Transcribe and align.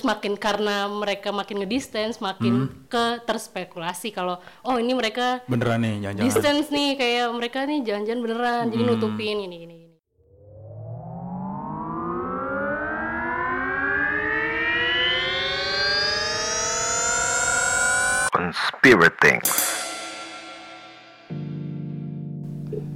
terus 0.00 0.16
makin 0.16 0.32
karena 0.40 0.88
mereka 0.88 1.28
makin 1.28 1.60
ngedistance 1.60 2.24
makin 2.24 2.72
ke 2.88 3.20
terspekulasi 3.28 4.08
kalau 4.16 4.40
oh 4.64 4.80
ini 4.80 4.96
mereka 4.96 5.44
Beneran 5.44 5.84
nih, 5.84 6.08
jangan-jangan. 6.08 6.24
distance 6.24 6.66
nih 6.72 6.96
kayak 6.96 7.28
mereka 7.36 7.68
nih 7.68 7.84
jangan-jangan 7.84 8.20
beneran 8.24 8.64
jadi 8.72 8.82
nutupin 8.88 9.36
ini 9.44 9.56
ini 9.60 9.76
ini 9.76 9.88
Conspirating. 18.32 19.44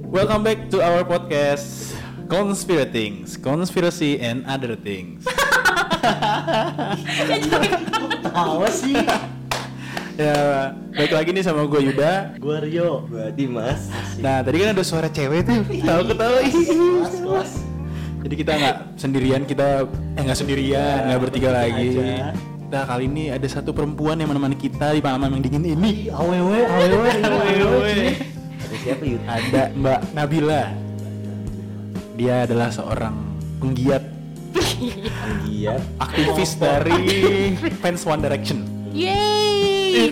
Welcome 0.09 0.41
back 0.41 0.73
to 0.73 0.81
our 0.81 1.05
podcast 1.05 1.93
Conspiratings, 2.25 3.37
Conspiracy 3.37 4.17
and 4.17 4.41
Other 4.49 4.73
Things. 4.73 5.29
Tawa 8.25 8.67
sih. 8.71 8.95
ya, 10.15 10.71
baik 10.95 11.11
lagi 11.11 11.29
nih 11.35 11.43
sama 11.43 11.67
gue 11.67 11.91
Yuda. 11.91 12.39
Gua 12.39 12.57
Rio. 12.63 13.03
Gua 13.11 13.31
Dimas. 13.35 13.91
Nah, 14.19 14.39
tadi 14.43 14.63
kan 14.63 14.71
ada 14.71 14.83
suara 14.83 15.07
cewek 15.11 15.43
tuh, 15.43 15.61
tahu 15.83 16.01
ketawa. 16.11 16.39
Kelas, 16.39 17.13
kelas. 17.19 17.51
Jadi 18.25 18.35
kita 18.41 18.51
nggak 18.57 18.77
sendirian, 18.97 19.41
kita 19.45 19.85
eh 20.17 20.21
nggak 20.25 20.39
sendirian, 20.39 20.97
nggak 21.13 21.19
bertiga 21.29 21.49
lagi. 21.53 21.93
aja. 21.93 22.33
Nah 22.65 22.81
kali 22.89 23.05
ini 23.05 23.29
ada 23.29 23.45
satu 23.45 23.69
perempuan 23.69 24.17
yang 24.17 24.33
menemani 24.33 24.57
kita 24.57 24.97
di 24.97 25.01
malam 25.03 25.29
yang 25.29 25.43
dingin 25.45 25.77
ini. 25.77 26.09
Awewe, 26.09 26.65
awewe, 26.65 27.09
awewe. 27.21 27.61
Awewe. 27.61 28.17
Ada 28.65 28.75
siapa 28.81 29.03
Yud? 29.05 29.21
Ada 29.29 29.63
Mbak 29.77 29.99
Nabila. 30.17 30.63
Dia 32.17 32.49
adalah 32.49 32.73
seorang 32.73 33.13
penggiat 33.61 34.01
Iya. 35.45 35.75
aktivis 35.97 36.55
dari 36.55 36.99
fans 37.77 38.03
One 38.03 38.19
Direction. 38.19 38.63
Yeay 38.91 40.11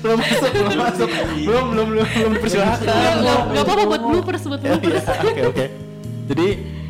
belum 0.00 0.16
masuk, 0.16 0.50
belum 0.50 0.78
masuk, 0.80 1.08
belum 1.44 1.64
belum 1.70 1.86
belum 1.92 2.06
belum 2.08 2.30
dipersilahkan. 2.34 2.88
nggak 2.88 3.14
nggak- 3.20 3.44
nggak 3.46 3.64
apa-apa 3.64 3.82
buat 3.84 4.02
bloopers 4.02 4.42
buat 4.46 4.60
Ya, 4.60 4.72
bloopers 4.74 5.04
ya, 5.04 5.20
Oke 5.22 5.42
oke. 5.46 5.64
Jadi 6.26 6.46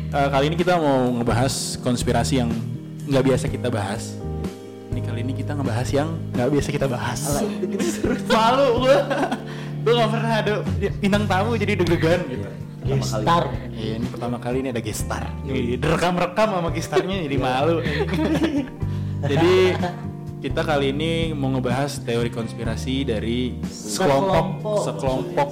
eh, 0.07 0.27
kali 0.29 0.45
ini 0.47 0.55
kita 0.55 0.73
mau 0.75 1.11
ngebahas 1.11 1.53
konspirasi 1.77 2.39
yang 2.39 2.49
nggak 3.05 3.23
biasa 3.25 3.45
kita 3.47 3.67
bahas. 3.67 4.15
Ini 4.91 4.99
kali 5.01 5.19
ini 5.21 5.33
kita 5.33 5.51
ngebahas 5.53 5.87
yang 5.89 6.07
nggak 6.31 6.49
biasa 6.49 6.69
kita 6.69 6.87
bahas. 6.87 7.19
Malu 8.29 8.67
gue. 8.79 8.97
Gue 9.81 9.93
nggak 9.93 10.09
pernah 10.09 10.31
ada 10.37 10.53
bintang 10.95 11.25
tamu 11.25 11.51
jadi 11.57 11.73
deg-degan 11.75 12.19
gitu. 12.27 12.47
Gestar. 12.81 13.45
Iya 13.71 14.01
ini 14.01 14.07
pertama 14.09 14.41
kali 14.41 14.65
ini 14.65 14.69
ada 14.73 14.81
gestar. 14.81 15.29
Direkam-rekam 15.45 16.47
sama 16.49 16.69
gestarnya 16.73 17.21
jadi 17.21 17.37
malu. 17.37 17.77
jadi 19.31 19.53
kita 20.41 20.61
kali 20.65 20.89
ini 20.89 21.11
mau 21.31 21.53
ngebahas 21.53 22.01
teori 22.01 22.33
konspirasi 22.33 23.05
dari 23.05 23.61
sekelompok 23.69 24.81
Sekelompok. 24.81 25.49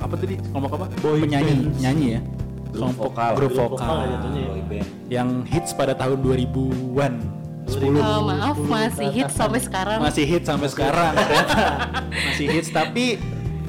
apa 0.00 0.14
tadi? 0.14 0.34
Kelompok 0.38 0.72
apa? 0.78 0.86
Boy 1.02 1.18
penyanyi 1.20 1.54
bands. 1.66 1.78
nyanyi 1.82 2.06
ya? 2.14 2.20
Kelompok 2.70 3.10
vokal. 3.10 3.30
grup 3.34 3.50
Grup 3.50 3.74
vokal. 3.74 3.96
ya. 4.06 4.84
yang 5.10 5.42
hits 5.42 5.74
pada 5.74 5.98
tahun 5.98 6.22
2000-an 6.22 7.14
10 7.66 7.98
Oh, 7.98 8.22
maaf 8.22 8.58
masih 8.62 9.10
hit 9.10 9.30
sampai 9.34 9.58
sekarang. 9.58 9.98
Masih 9.98 10.24
hits 10.26 10.46
sampai 10.46 10.68
sekarang 10.70 11.12
masih 12.30 12.46
hits 12.46 12.70
tapi 12.70 13.18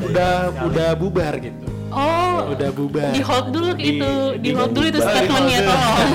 udah 0.01 0.53
udah 0.65 0.89
bubar 0.93 1.37
gitu 1.37 1.65
oh. 1.91 2.55
Udah 2.55 2.69
bubar. 2.73 3.11
Di 3.13 3.21
hold 3.21 3.47
dulu 3.51 3.69
Di- 3.75 3.99
itu. 3.99 4.11
Di, 4.39 4.39
di- 4.39 4.53
hold 4.55 4.71
dulu 4.71 4.85
itu 4.87 4.99
statementnya 4.99 5.59
tolong. 5.67 6.09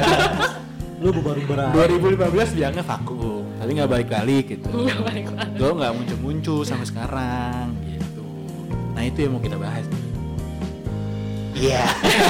Lu 1.05 1.13
baru 1.13 1.41
berat. 1.45 1.71
2015 1.77 2.57
bilangnya 2.57 2.85
vakum. 2.85 3.45
Tapi 3.61 3.71
nggak 3.77 3.91
balik 3.93 4.09
balik 4.09 4.45
gitu. 4.49 4.69
Nggak 4.73 5.01
balik 5.05 5.25
lagi. 5.33 5.53
gue 5.57 5.71
nggak 5.77 5.93
muncul 5.93 6.19
muncul 6.25 6.61
sampai 6.65 6.87
sekarang 6.89 7.67
gitu. 7.85 8.25
Nah 8.97 9.03
itu 9.05 9.19
yang 9.29 9.33
mau 9.37 9.43
kita 9.45 9.57
bahas. 9.61 9.85
Iya. 11.57 11.85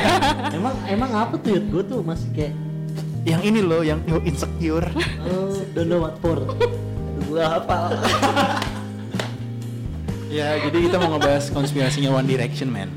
Emang 0.58 0.74
emang 0.86 1.10
apa 1.14 1.34
tuh? 1.38 1.58
Gua 1.66 1.82
tuh 1.82 1.98
masih 2.02 2.30
kayak 2.30 2.54
yang 3.26 3.42
ini 3.42 3.58
loh 3.58 3.82
yang 3.82 3.98
insecure. 4.22 4.86
Oh, 5.26 5.50
don't 5.74 5.90
know 5.90 5.98
what 5.98 6.14
for. 6.22 6.38
Gua 7.26 7.58
apa? 7.58 7.90
ya 10.36 10.58
jadi 10.62 10.90
kita 10.90 10.96
mau 11.00 11.16
ngebahas 11.16 11.48
konspirasinya 11.50 12.10
One 12.12 12.28
Direction 12.28 12.68
man 12.70 12.90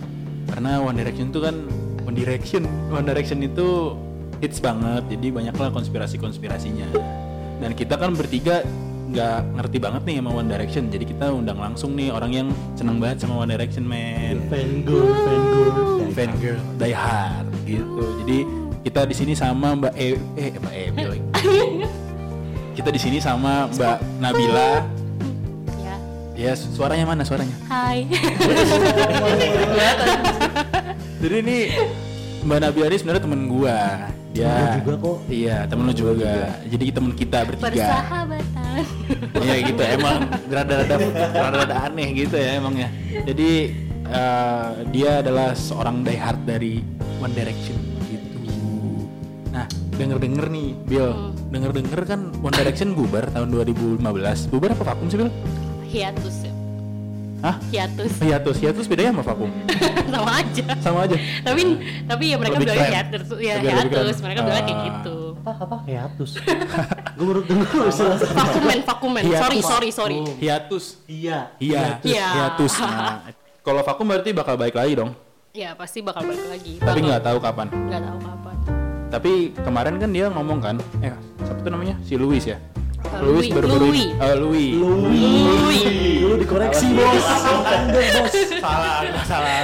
karena 0.50 0.82
One 0.82 0.98
Direction 0.98 1.30
itu 1.30 1.40
kan 1.40 1.56
One 2.04 2.18
Direction 2.18 2.62
One 2.90 3.06
Direction 3.06 3.40
itu 3.46 3.94
hits 4.40 4.60
banget 4.60 5.04
jadi 5.12 5.28
banyaklah 5.36 5.70
konspirasi 5.70 6.18
konspirasinya 6.18 6.88
dan 7.60 7.76
kita 7.76 8.00
kan 8.00 8.16
bertiga 8.16 8.64
nggak 9.10 9.42
ngerti 9.58 9.78
banget 9.82 10.02
nih 10.06 10.16
sama 10.22 10.32
One 10.32 10.50
Direction 10.50 10.84
jadi 10.88 11.06
kita 11.06 11.26
undang 11.34 11.58
langsung 11.58 11.98
nih 11.98 12.14
orang 12.14 12.32
yang 12.32 12.48
seneng 12.78 13.02
banget 13.02 13.26
sama 13.26 13.42
One 13.42 13.50
Direction 13.50 13.84
man 13.84 14.38
Fan 14.48 14.86
girl, 14.86 15.10
fan 15.26 15.42
girl. 15.50 15.74
fan 16.14 16.32
girl 16.38 16.62
die 16.78 16.94
hard 16.94 17.50
gitu. 17.66 18.02
Jadi 18.26 18.38
kita 18.82 19.06
di 19.06 19.14
sini 19.14 19.34
sama 19.38 19.78
Mbak 19.78 19.94
E 19.94 20.18
eh 20.38 20.50
Mbak 20.58 20.74
E 20.74 20.84
boy. 20.96 21.20
kita 22.78 22.90
di 22.90 23.00
sini 23.02 23.18
sama 23.22 23.68
Mbak 23.70 23.98
Nabila. 24.18 24.72
Ya. 25.84 25.96
Ya 26.38 26.52
suaranya 26.56 27.06
mana 27.06 27.22
suaranya? 27.28 27.54
Hai 27.68 28.08
Jadi 31.24 31.36
ini 31.44 31.58
Mbak 32.40 32.58
Nabila 32.64 32.86
ini 32.88 32.98
sebenarnya 32.98 33.24
temen 33.24 33.42
gua. 33.52 33.78
Dia 34.30 34.46
Temen 34.46 34.72
juga 34.80 34.94
kok. 35.02 35.18
Iya, 35.26 35.58
temen 35.66 35.84
lu 35.90 35.94
juga. 35.94 36.34
Jadi 36.70 36.86
temen 36.94 37.12
kita 37.18 37.40
bertiga. 37.50 37.66
persahabatan 37.66 38.74
Iya 39.46 39.56
gitu 39.66 39.82
emang 39.82 40.18
rada-rada 40.48 40.96
rada-rada 41.34 41.76
aneh 41.90 42.10
gitu 42.14 42.36
ya 42.38 42.62
emangnya. 42.62 42.90
Jadi 43.26 43.74
eh, 44.06 44.70
dia 44.94 45.12
adalah 45.26 45.58
seorang 45.58 46.06
diehard 46.06 46.46
dari 46.46 46.80
One 47.20 47.34
Direction 47.34 47.76
gitu. 48.08 48.38
Nah, 49.50 49.66
denger-denger 49.98 50.46
nih, 50.48 50.68
Bill. 50.88 51.34
Denger-denger 51.50 52.00
kan 52.06 52.30
One 52.40 52.54
Direction 52.56 52.94
bubar 52.94 53.28
tahun 53.34 53.50
2015. 53.52 54.00
Bubar 54.54 54.78
apa 54.78 54.84
vakum 54.94 55.10
sih, 55.10 55.20
Bill? 55.20 55.34
hiatus 55.90 56.46
ya 56.46 56.49
Hah? 57.40 57.56
hiatus 57.68 58.12
Hiatus. 58.20 58.56
Hiatus 58.58 58.86
bedanya 58.86 59.12
sama 59.12 59.24
vakum? 59.24 59.50
sama 60.14 60.32
aja 60.38 60.64
Sama 60.80 61.00
aja. 61.04 61.16
tapi 61.40 61.62
tapi 62.04 62.24
ya 62.26 62.36
mereka 62.36 62.56
Lebih 62.56 62.66
bilangnya 62.68 62.84
keren. 62.84 62.96
hiatus 62.96 63.22
ya 63.22 63.32
Lebih- 63.32 63.48
lebih 63.56 63.70
hiatus 63.72 63.96
keren. 64.12 64.26
mereka 64.26 64.40
bilang 64.44 64.64
kayak 64.64 64.76
Ah. 64.76 64.86
gitu 64.86 65.18
Apa 65.40 65.52
apa 65.58 65.78
hiatus? 65.84 66.32
Gua 67.16 67.26
baru 67.26 67.42
denger 67.42 67.66
istilah 67.88 68.18
vakumen 68.38 68.80
vakumen 68.84 69.22
Hiatus. 69.24 69.40
sorry 69.42 69.60
sorry 69.64 69.90
sorry 69.90 70.18
Hiatus. 70.38 70.86
Iya. 71.06 71.38
Iya, 71.58 71.84
Iya. 72.02 72.28
hiatus. 72.30 72.74
Nah, 72.78 73.24
kalau 73.62 73.82
vakum 73.82 74.04
berarti 74.04 74.30
bakal 74.32 74.56
balik 74.56 74.76
lagi 74.76 74.96
dong. 74.96 75.12
ya 75.50 75.74
pasti 75.74 76.00
bakal 76.00 76.24
balik 76.24 76.46
lagi 76.46 76.78
Tapi 76.78 77.00
nggak 77.02 77.22
tahu 77.22 77.38
kapan. 77.40 77.68
nggak 77.72 78.02
tahu 78.02 78.18
kapan 78.22 78.56
Tapi 79.10 79.32
kemarin 79.58 79.96
kan 79.96 80.10
dia 80.10 80.26
ngomong 80.28 80.60
kan, 80.60 80.76
eh 81.00 81.10
siapa 81.40 81.60
tuh 81.60 81.72
namanya? 81.72 81.98
Si 82.04 82.14
Louis 82.14 82.44
ya. 82.44 82.62
Uh, 83.00 83.24
Louis 83.24 83.48
Louis. 83.48 83.50
baru-baru 83.56 83.86
Louis. 83.90 84.08
Eh, 84.12 84.36
Louis. 84.36 84.70
Louis. 84.76 85.84
Lu 86.20 86.36
dikoreksi 86.36 86.92
bos. 86.94 87.26
Anda 87.64 88.00
bos. 88.20 88.34
Salah, 88.60 89.00
salah. 89.24 89.62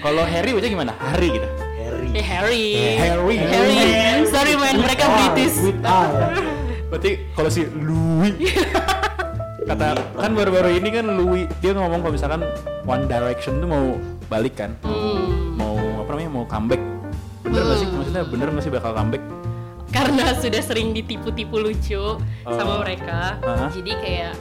Kalau 0.00 0.24
Harry 0.24 0.50
baca 0.52 0.66
gimana? 0.66 0.92
Harry 1.12 1.28
gitu. 1.36 1.48
Harry. 1.76 2.08
Eh, 2.14 2.24
Harry. 2.24 2.64
Harry. 2.96 3.36
Harry. 3.36 3.78
Sorry 4.26 4.54
man, 4.56 4.80
mereka 4.80 5.04
British. 5.12 5.56
Berarti 6.88 7.10
kalau 7.34 7.50
si 7.50 7.66
Louis 7.68 8.32
kata 9.64 9.96
kan 10.12 10.30
baru-baru 10.30 10.76
ini 10.76 10.92
kan 10.92 11.08
Louis 11.08 11.48
dia 11.58 11.72
ngomong 11.72 12.04
kalau 12.04 12.12
misalkan 12.12 12.44
One 12.84 13.08
Direction 13.08 13.58
tuh 13.58 13.68
mau 13.68 13.84
balik 14.28 14.60
kan, 14.60 14.76
Hmm. 14.84 15.56
mau 15.56 15.72
apa 15.98 16.08
namanya 16.12 16.30
mau 16.30 16.44
comeback. 16.44 16.80
Bener 17.42 17.60
nggak 17.64 17.78
sih? 17.80 17.88
Maksudnya 17.88 18.22
bener 18.28 18.46
nggak 18.52 18.62
sih 18.62 18.72
bakal 18.72 18.92
comeback? 18.92 19.24
Karena 19.94 20.34
sudah 20.42 20.58
sering 20.60 20.90
ditipu-tipu 20.90 21.56
lucu 21.56 22.18
sama 22.44 22.82
mereka. 22.82 23.38
Aha. 23.40 23.70
Jadi 23.70 23.92
kayak 23.94 24.34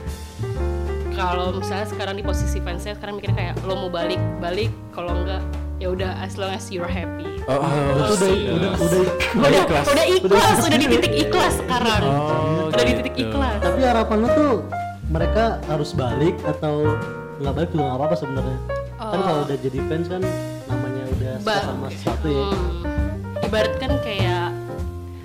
kalau 1.14 1.54
misalnya 1.54 1.86
sekarang 1.86 2.18
di 2.18 2.24
posisi 2.24 2.58
fansnya 2.58 2.98
sekarang 2.98 3.16
mikirnya 3.16 3.38
kayak 3.38 3.56
lo 3.64 3.78
mau 3.78 3.88
balik 3.88 4.18
balik 4.42 4.68
kalau 4.90 5.14
enggak 5.14 5.46
ya 5.78 5.88
udah 5.88 6.10
as 6.20 6.36
long 6.36 6.50
as 6.50 6.66
you're 6.68 6.90
happy 6.90 7.30
Oh, 7.44 7.54
oh, 7.54 7.70
Itu 8.08 8.16
udah 8.16 8.18
siap. 8.18 8.56
udah 8.56 8.72
udah 8.74 9.02
udah 9.36 9.52
ikhlas. 9.54 9.86
udah 9.86 10.06
ikhlas 10.10 10.58
udah 10.64 10.80
di 10.80 10.88
titik 10.90 11.14
ikhlas 11.20 11.54
sekarang 11.60 12.02
Oh, 12.02 12.66
udah 12.66 12.82
di 12.82 12.88
gitu. 12.88 13.00
titik 13.04 13.16
ikhlas 13.22 13.60
Tapi 13.62 13.80
harapan 13.84 14.18
lu 14.18 14.30
tuh 14.32 14.54
mereka 15.06 15.44
harus 15.64 15.90
balik 15.94 16.34
atau 16.42 16.76
nggak 17.38 17.54
balik 17.54 17.70
juga 17.70 17.84
nggak 17.84 17.98
apa-apa 18.00 18.16
sebenarnya. 18.16 18.58
Kan 18.96 19.14
Oh. 19.14 19.22
kalau 19.22 19.40
udah 19.44 19.58
jadi 19.60 19.78
fans 19.86 20.08
kan 20.08 20.22
namanya 20.66 21.04
udah 21.12 21.34
Ba- 21.44 21.62
sama 21.62 21.88
sesuatu 21.90 22.26
ya. 22.26 22.46
Hmm, 22.48 23.44
ibarat 23.44 23.74
kan 23.78 23.92
kayak 24.02 24.43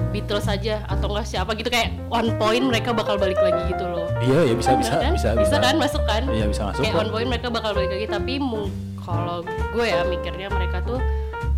Beatles 0.09 0.45
saja 0.45 0.81
atau 0.85 1.07
enggak 1.09 1.27
siapa 1.27 1.53
gitu 1.53 1.69
kayak 1.69 1.93
one 2.09 2.33
point 2.35 2.65
mereka 2.65 2.91
bakal 2.91 3.15
balik 3.15 3.37
lagi 3.37 3.61
gitu 3.69 3.85
loh 3.85 4.09
Iya, 4.19 4.41
ya 4.45 4.55
bisa 4.55 4.73
bisa 4.75 4.95
kan? 4.97 5.13
bisa 5.13 5.29
bisa. 5.35 5.57
kan 5.57 5.75
masuk 5.77 6.03
kan 6.03 6.23
Iya, 6.27 6.47
bisa 6.47 6.63
masuk 6.67 6.81
kayak 6.81 6.93
kok. 6.93 7.01
one 7.01 7.11
point 7.11 7.29
mereka 7.29 7.47
bakal 7.49 7.71
balik 7.73 7.91
lagi 7.91 8.07
tapi 8.07 8.33
mung- 8.37 8.73
kalau 8.99 9.41
gue 9.47 9.85
ya 9.85 10.03
mikirnya 10.03 10.49
mereka 10.49 10.81
tuh 10.83 11.01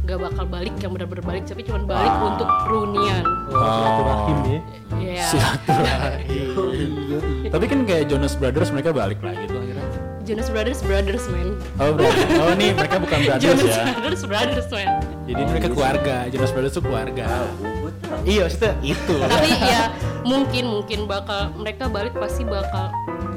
gak 0.03 0.19
bakal 0.21 0.45
balik 0.45 0.75
yang 0.77 0.91
benar-benar 0.91 1.23
balik 1.25 1.43
tapi 1.45 1.63
cuma 1.63 1.79
balik 1.85 2.11
Ah. 2.11 2.29
untuk 2.29 2.49
reunian 2.65 3.25
Oh, 3.49 3.59
silaturahim 3.59 4.39
ya. 4.43 4.61
ya 5.01 5.25
Silaturahim. 5.25 6.91
Tapi 7.49 7.65
kan 7.67 7.79
kayak 7.85 8.05
Jonas 8.07 8.35
Brothers 8.35 8.71
mereka 8.71 8.91
balik 8.91 9.19
lagi 9.21 9.45
tuh 9.45 9.59
akhirnya. 9.59 9.87
Jonas 10.21 10.49
Brothers 10.49 10.81
Brothers 10.81 11.25
man 11.27 11.49
Oh, 11.77 11.91
berarti, 11.93 12.23
oh 12.37 12.53
nih 12.53 12.71
mereka 12.73 12.97
bukan 12.99 13.19
brothers 13.25 13.43
Jonas 13.43 13.67
ya. 13.67 13.83
Brothers 13.93 14.23
Brothers 14.25 14.69
man 14.71 14.89
Jadi 15.25 15.43
mereka 15.45 15.69
keluarga. 15.69 16.15
Jonas 16.29 16.51
Brothers 16.51 16.73
tuh 16.73 16.83
keluarga. 16.83 17.27
Iya, 18.23 18.41
maksudnya 18.47 18.73
itu. 18.83 19.15
tapi 19.23 19.51
ya 19.55 19.83
mungkin 20.23 20.65
mungkin 20.69 20.99
bakal 21.07 21.51
mereka 21.57 21.89
balik 21.89 22.13
pasti 22.15 22.43
bakal 22.43 22.91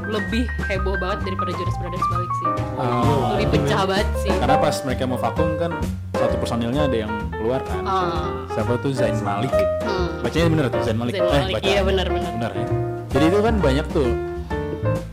lebih 0.04 0.46
heboh 0.68 0.94
banget 1.00 1.20
daripada 1.26 1.52
Jonas 1.56 1.78
Brothers 1.80 2.06
balik 2.06 2.32
sih 2.34 2.48
Oh, 2.76 3.34
lebih 3.34 3.48
pecah 3.50 3.82
banget 3.88 4.10
sih 4.20 4.32
Karena 4.36 4.56
pas 4.60 4.76
mereka 4.84 5.04
mau 5.06 5.18
vakum 5.18 5.50
kan 5.58 5.72
satu 6.14 6.36
personilnya 6.40 6.88
ada 6.88 6.98
yang 7.04 7.12
keluar 7.34 7.60
kan. 7.60 7.84
Ah, 7.84 8.32
Siapa 8.54 8.80
tuh 8.80 8.96
Zain 8.96 9.18
Malik? 9.20 9.52
hmm. 9.52 10.24
Bacanya 10.24 10.48
bener 10.48 10.66
tuh 10.72 10.82
Zain 10.82 10.96
Malik. 10.96 11.14
Zayn 11.14 11.28
Malik, 11.28 11.56
baca. 11.60 11.68
iya 11.68 11.82
benar-benar 11.84 12.32
Bener 12.32 12.52
ya. 12.56 12.68
Jadi 13.12 13.24
itu 13.28 13.40
kan 13.44 13.56
banyak 13.60 13.86
tuh 13.92 14.10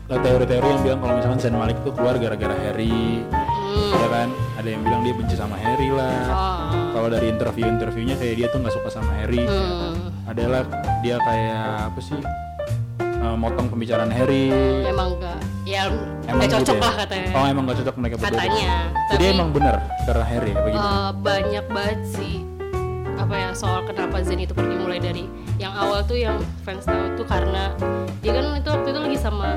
teori-teori 0.07 0.67
yang 0.67 0.81
bilang 0.83 0.99
kalau 0.99 1.13
misalkan 1.17 1.39
Zain 1.39 1.55
Malik 1.55 1.77
tuh 1.83 1.91
keluar 1.91 2.15
gara-gara 2.15 2.55
Harry, 2.63 3.23
kan? 4.21 4.29
Ada 4.55 4.69
yang 4.69 4.81
bilang 4.81 5.01
dia 5.01 5.13
benci 5.13 5.33
sama 5.33 5.55
Harry 5.55 5.89
lah. 5.89 6.21
Ah. 6.27 6.69
Kalau 6.91 7.07
dari 7.07 7.27
interview-interviewnya 7.27 8.15
kayak 8.15 8.35
dia 8.35 8.47
tuh 8.47 8.61
nggak 8.61 8.73
suka 8.73 8.89
sama 8.91 9.11
Harry. 9.17 9.41
Hmm. 9.41 10.13
Adalah 10.23 10.61
dia 11.01 11.17
kayak 11.17 11.63
apa 11.89 11.99
sih? 11.99 12.19
eh, 13.21 13.35
motong 13.37 13.67
pembicaraan 13.67 14.09
Harry. 14.09 14.49
emang 14.83 15.13
enggak 15.13 15.37
ya 15.61 15.93
Emang 16.25 16.41
nggak 16.41 16.49
cocok 16.51 16.73
gitu 16.73 16.73
ya? 16.75 16.81
lah 16.81 16.95
katanya 16.97 17.29
Oh 17.31 17.45
emang 17.45 17.63
gak 17.63 17.77
cocok 17.77 17.95
mereka 17.95 18.15
berdua. 18.17 18.29
katanya 18.33 18.71
Jadi 19.07 19.23
tapi 19.23 19.23
emang 19.31 19.49
bener 19.53 19.75
karena 20.01 20.25
Harry 20.25 20.51
apa 20.51 20.67
gimana? 20.67 20.81
eh, 20.81 21.11
banyak 21.21 21.65
banget 21.69 21.99
sih 22.07 22.35
apa 23.13 23.35
ya 23.37 23.49
soal 23.53 23.85
kenapa 23.85 24.25
Zen 24.25 24.41
itu 24.41 24.51
pergi 24.51 24.73
mulai 24.75 24.97
dari 24.97 25.29
yang 25.55 25.69
awal 25.71 26.01
tuh 26.01 26.17
yang 26.17 26.33
fans 26.65 26.81
tahu 26.81 27.13
tuh 27.13 27.21
karena 27.23 27.69
dia 28.19 28.33
kan 28.33 28.57
itu 28.57 28.65
waktu 28.67 28.87
itu 28.89 28.99
lagi 28.99 29.17
sama 29.19 29.53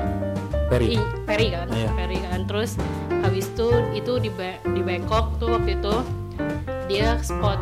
Harry. 0.67 0.95
I- 0.95 1.09
Perry 1.23 1.47
kan 1.49 1.67
Iya. 1.67 1.89
Perry 1.91 2.17
kan 2.19 2.39
terus 2.43 2.71
habis 3.19 3.45
itu 3.47 3.67
itu 3.93 4.13
di 4.17 4.29
Ba- 4.29 4.61
di 4.63 4.81
Bangkok 4.81 5.37
tuh 5.37 5.49
waktu 5.51 5.75
itu 5.75 5.95
dia 6.85 7.17
spot 7.19 7.57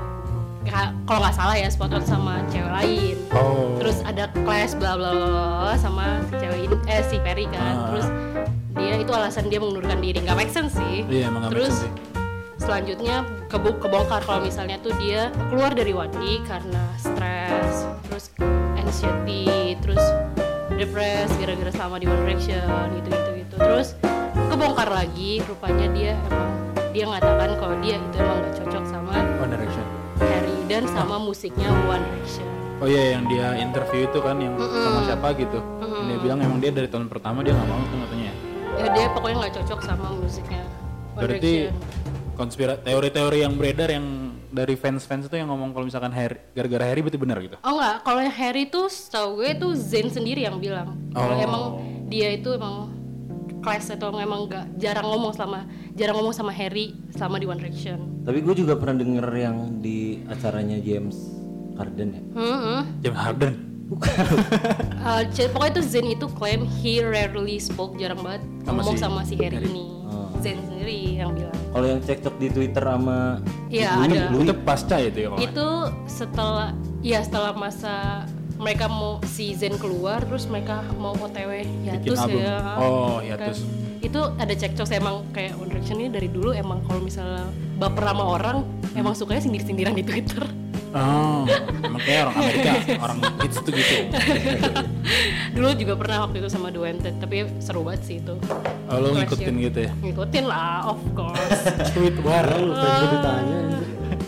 ka- 0.63 0.95
kalau 1.03 1.19
nggak 1.21 1.33
salah 1.33 1.55
ya 1.55 1.67
spot 1.67 1.91
on 1.91 2.01
sama 2.01 2.39
cewek 2.47 2.71
lain 2.73 3.15
Oh. 3.31 3.75
terus 3.77 3.99
ada 4.01 4.27
clash 4.37 4.73
bla 4.73 4.95
bla 4.95 5.11
bla 5.11 5.27
sama 5.75 6.23
si 6.25 6.35
cewek 6.37 6.59
ini 6.61 6.75
eh 6.85 7.01
si 7.01 7.17
Perry 7.17 7.45
kan 7.45 7.73
Ah. 7.73 7.85
terus 7.89 8.07
dia 8.73 8.93
itu 8.97 9.11
alasan 9.11 9.47
dia 9.47 9.57
mengundurkan 9.57 9.97
diri 9.97 10.19
nggak 10.19 10.37
make 10.37 10.49
sense 10.49 10.73
sih 10.73 11.03
Iya 11.05 11.27
make 11.27 11.49
terus 11.49 11.71
sense 11.73 11.83
sih. 11.83 11.91
selanjutnya 12.57 13.15
kebu- 13.45 13.75
kebongkar 13.77 14.21
kalau 14.21 14.39
misalnya 14.41 14.79
tuh 14.79 14.95
dia 14.97 15.27
keluar 15.45 15.71
dari 15.71 15.91
Wadi 15.91 16.39
karena 16.41 16.83
stres 16.95 17.75
terus 18.05 18.25
anxiety 18.77 19.45
terus 19.77 19.99
depres 20.75 21.29
gara-gara 21.37 21.71
selama 21.71 21.95
di 22.01 22.05
One 22.09 22.21
Direction 22.25 22.65
gitu 22.97 23.07
gitu 23.13 23.29
gitu 23.39 23.55
terus 23.57 23.87
kebongkar 24.49 24.89
lagi 24.89 25.41
rupanya 25.45 25.87
dia 25.93 26.13
emang 26.29 26.51
dia 26.93 27.03
mengatakan 27.09 27.49
kalau 27.57 27.75
dia 27.81 27.97
itu 27.97 28.15
emang 28.21 28.37
gak 28.41 28.53
cocok 28.61 28.83
sama 28.85 29.13
One 29.41 29.51
Direction. 29.51 29.85
Harry 30.21 30.57
dan 30.69 30.83
sama 30.89 31.17
musiknya 31.17 31.69
One 31.89 32.01
Direction 32.01 32.47
Oh 32.81 32.87
iya 32.89 33.15
yang 33.15 33.31
dia 33.31 33.55
interview 33.55 34.11
itu 34.11 34.19
kan 34.19 34.35
yang 34.43 34.59
sama 34.59 35.07
siapa 35.07 35.31
gitu. 35.39 35.55
Yang 35.55 36.03
Dia 36.03 36.17
bilang 36.19 36.39
emang 36.43 36.59
dia 36.59 36.67
dari 36.73 36.91
tahun 36.91 37.07
pertama 37.07 37.39
dia 37.39 37.55
nggak 37.55 37.69
mau 37.69 37.79
tuh 37.79 37.97
katanya. 38.03 38.31
ya 38.75 38.87
dia 38.91 39.05
pokoknya 39.13 39.35
nggak 39.39 39.53
cocok 39.61 39.79
sama 39.87 40.07
musiknya 40.19 40.63
One 41.15 41.21
Berarti 41.23 41.53
Direction 41.71 42.03
konspira 42.33 42.73
teori-teori 42.81 43.39
yang 43.45 43.53
beredar 43.55 43.89
yang 43.93 44.32
dari 44.53 44.73
fans-fans 44.73 45.25
itu 45.25 45.33
yang 45.33 45.49
ngomong 45.49 45.73
kalau 45.73 45.83
misalkan 45.83 46.13
Harry 46.13 46.37
gara-gara 46.53 46.85
Harry 46.85 47.01
berarti 47.01 47.17
benar 47.17 47.37
gitu. 47.39 47.57
Oh 47.59 47.73
enggak, 47.73 47.95
kalau 48.01 48.19
yang 48.21 48.31
Harry 48.31 48.63
tuh 48.65 48.85
setahu 48.85 49.41
gue 49.41 49.51
tuh 49.55 49.73
Zen 49.73 50.07
sendiri 50.07 50.45
yang 50.45 50.57
bilang. 50.57 50.93
Kalau 51.09 51.33
Oh. 51.33 51.41
emang 51.41 51.63
dia 52.05 52.29
itu 52.31 52.53
emang 52.53 52.93
class 53.59 53.89
atau 53.89 54.13
emang 54.13 54.45
enggak 54.45 54.65
jarang 54.75 55.03
ngomong 55.05 55.33
sama 55.33 55.65
jarang 55.93 56.15
ngomong 56.15 56.31
sama 56.31 56.51
Harry 56.51 56.93
sama 57.09 57.35
di 57.35 57.45
One 57.45 57.57
Direction. 57.57 58.21
Tapi 58.21 58.39
gue 58.39 58.55
juga 58.55 58.75
pernah 58.75 58.95
denger 58.95 59.25
yang 59.33 59.57
di 59.79 59.97
acaranya 60.25 60.77
James 60.77 61.17
Harden 61.73 62.09
ya. 62.11 62.21
Hmm. 62.33 62.81
James 63.01 63.17
Harden. 63.17 63.53
Uh, 63.93 65.21
c- 65.35 65.49
pokoknya 65.49 65.71
itu 65.71 65.83
Zen 65.83 66.07
itu 66.07 66.25
klaim 66.31 66.63
he 66.79 66.99
rarely 66.99 67.57
spoke 67.57 67.93
jarang 67.95 68.21
banget 68.21 68.41
Sama 68.63 68.79
ngomong 68.79 68.95
si 68.95 69.01
sama 69.01 69.21
si 69.23 69.35
Harry 69.35 69.59
ini. 69.59 69.85
Oh. 70.07 70.22
Zen 70.43 70.59
sendiri 70.67 71.23
yang 71.23 71.31
bilang. 71.31 71.55
Kalau 71.71 71.85
yang 71.87 72.01
cekcok 72.03 72.35
di 72.35 72.47
Twitter 72.51 72.83
sama 72.83 73.39
Iya 73.71 73.89
ada. 73.95 74.27
Itu 74.29 74.53
pasca 74.67 74.95
itu 74.99 75.19
ya 75.23 75.29
Itu 75.39 75.67
setelah 76.05 76.75
ya 76.99 77.19
setelah 77.23 77.55
masa 77.55 78.27
mereka 78.59 78.85
mau 78.91 79.23
si 79.25 79.55
Zen 79.55 79.79
keluar 79.79 80.21
terus 80.27 80.45
mereka 80.45 80.83
mau 80.99 81.15
OTW 81.15 81.63
hiatus 81.87 82.19
album. 82.19 82.43
ya. 82.43 82.57
Oh, 82.77 83.17
Kan. 83.17 83.25
hiatus. 83.25 83.57
Itu 84.03 84.21
ada 84.35 84.53
cekcok 84.53 84.87
emang 84.91 85.23
kayak 85.31 85.55
One 85.55 85.71
Direction 85.71 85.97
ini 86.03 86.11
dari 86.11 86.27
dulu 86.27 86.51
emang 86.51 86.83
kalau 86.85 86.99
misalnya 86.99 87.47
baper 87.79 88.03
sama 88.03 88.23
orang 88.27 88.57
emang 88.99 89.15
sukanya 89.15 89.41
sindir-sindiran 89.41 89.95
di 89.95 90.03
Twitter. 90.03 90.43
Oh, 90.93 91.49
emang 91.81 92.01
kayak 92.05 92.29
orang 92.29 92.35
Amerika, 92.37 92.71
orang 93.01 93.17
hits 93.41 93.57
tuh 93.65 93.73
gitu. 93.73 93.95
dulu 95.57 95.73
juga 95.73 95.93
pernah 95.97 96.17
waktu 96.29 96.37
itu 96.37 96.49
sama 96.53 96.69
Duented 96.69 97.17
tapi 97.17 97.49
seru 97.57 97.81
banget 97.81 98.01
sih 98.05 98.15
itu. 98.21 98.37
Oh, 98.85 98.97
lo 99.01 99.17
ngikutin 99.17 99.53
gitu 99.57 99.79
ya? 99.89 99.91
Ngikutin 100.05 100.45
lah, 100.45 100.93
of 100.93 101.01
course. 101.17 101.65
Tweet 101.97 102.13
war. 102.21 102.45
Lu 102.45 102.77
pengen 102.77 102.93
gue 102.93 103.09
ditanya. 103.09 103.59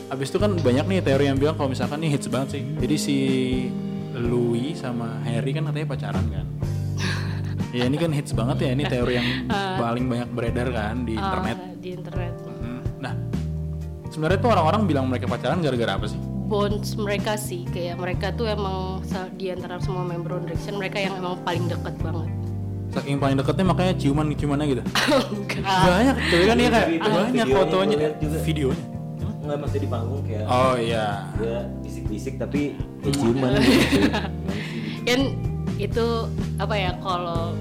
Abis 0.10 0.28
itu 0.34 0.42
kan 0.42 0.58
banyak 0.58 0.86
nih 0.90 1.00
teori 1.06 1.26
yang 1.30 1.38
bilang 1.38 1.54
kalau 1.54 1.70
misalkan 1.70 2.02
nih 2.02 2.18
hits 2.18 2.26
banget 2.34 2.58
sih. 2.58 2.64
Jadi 2.82 2.96
si 2.98 3.18
Louis 4.18 4.74
sama 4.74 5.22
Harry 5.22 5.54
kan 5.54 5.70
katanya 5.70 5.86
pacaran 5.86 6.26
kan. 6.34 6.46
ya 7.78 7.86
ini 7.86 7.98
kan 8.02 8.10
hits 8.10 8.34
banget 8.34 8.58
ya 8.66 8.70
ini 8.74 8.90
teori 8.90 9.14
yang 9.22 9.30
paling 9.78 10.10
banyak 10.10 10.30
beredar 10.34 10.74
kan 10.74 11.06
di 11.06 11.14
internet. 11.14 11.58
Ah, 11.62 11.78
di 11.78 11.90
internet. 11.94 12.34
Hmm, 12.58 12.82
Nah, 12.98 13.14
sebenarnya 14.10 14.42
tuh 14.42 14.50
orang-orang 14.50 14.82
bilang 14.90 15.06
mereka 15.06 15.30
pacaran 15.30 15.62
gara-gara 15.62 15.94
apa 15.94 16.10
sih? 16.10 16.18
Bonds 16.46 16.94
mereka 16.96 17.34
sih 17.36 17.66
kayak 17.68 17.98
mereka 17.98 18.30
tuh 18.32 18.46
emang 18.46 19.02
di 19.36 19.50
antara 19.50 19.82
semua 19.82 20.06
member 20.06 20.38
One 20.38 20.46
Direction 20.46 20.78
mereka 20.78 21.02
yang 21.02 21.18
emang 21.18 21.42
paling 21.42 21.66
deket 21.66 21.96
banget 22.00 22.30
Saking 22.86 23.18
paling 23.20 23.36
deketnya 23.36 23.66
makanya 23.68 23.94
ciuman-ciumannya 24.00 24.66
gitu. 24.72 24.84
enggak 25.36 25.84
banyak 25.84 26.16
tuh 26.32 26.42
kan 26.48 26.56
ya 26.56 26.70
kayak 26.70 26.88
banyak 26.96 27.28
videonya 27.44 27.44
fotonya, 27.52 27.96
juga. 28.16 28.40
videonya. 28.40 28.86
Nggak 29.44 29.58
masih 29.60 29.80
di 29.84 29.90
panggung 29.90 30.22
kayak 30.24 30.46
Oh 30.48 30.76
iya. 30.80 31.06
dia 31.36 31.58
bisik-bisik 31.84 32.40
tapi 32.40 32.80
ya 33.04 33.12
ciuman 33.12 33.52
gitu. 33.60 34.00
kan 35.12 35.20
itu 35.76 36.06
apa 36.56 36.76
ya 36.78 36.92
kalau 37.04 37.52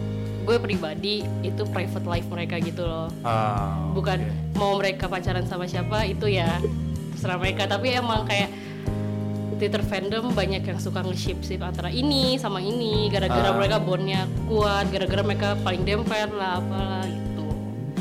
gue 0.44 0.56
pribadi 0.60 1.14
itu 1.42 1.62
private 1.66 2.06
life 2.06 2.28
mereka 2.30 2.60
gitu 2.62 2.84
loh 2.86 3.08
Ah, 3.26 3.90
bukan 3.90 4.22
mau 4.54 4.78
mereka 4.78 5.10
pacaran 5.10 5.48
sama 5.50 5.66
siapa 5.66 6.04
itu 6.06 6.30
ya 6.30 6.62
terserah 7.10 7.40
mereka 7.42 7.66
tapi 7.66 7.90
emang 7.90 8.22
kayak 8.22 8.52
Twitter 9.54 9.80
fandom 9.80 10.30
banyak 10.30 10.62
yang 10.62 10.76
suka 10.76 11.00
nge-ship 11.00 11.38
ship 11.40 11.60
antara 11.60 11.88
ini 11.88 12.36
sama 12.36 12.58
ini 12.58 13.06
gara-gara 13.06 13.46
Ah. 13.46 13.54
mereka 13.54 13.76
bondnya 13.78 14.20
kuat 14.44 14.88
gara-gara 14.88 15.22
mereka 15.22 15.48
paling 15.58 15.82
dempet 15.82 16.28
lah 16.30 16.58
apalah 16.58 17.04
gitu 17.04 17.44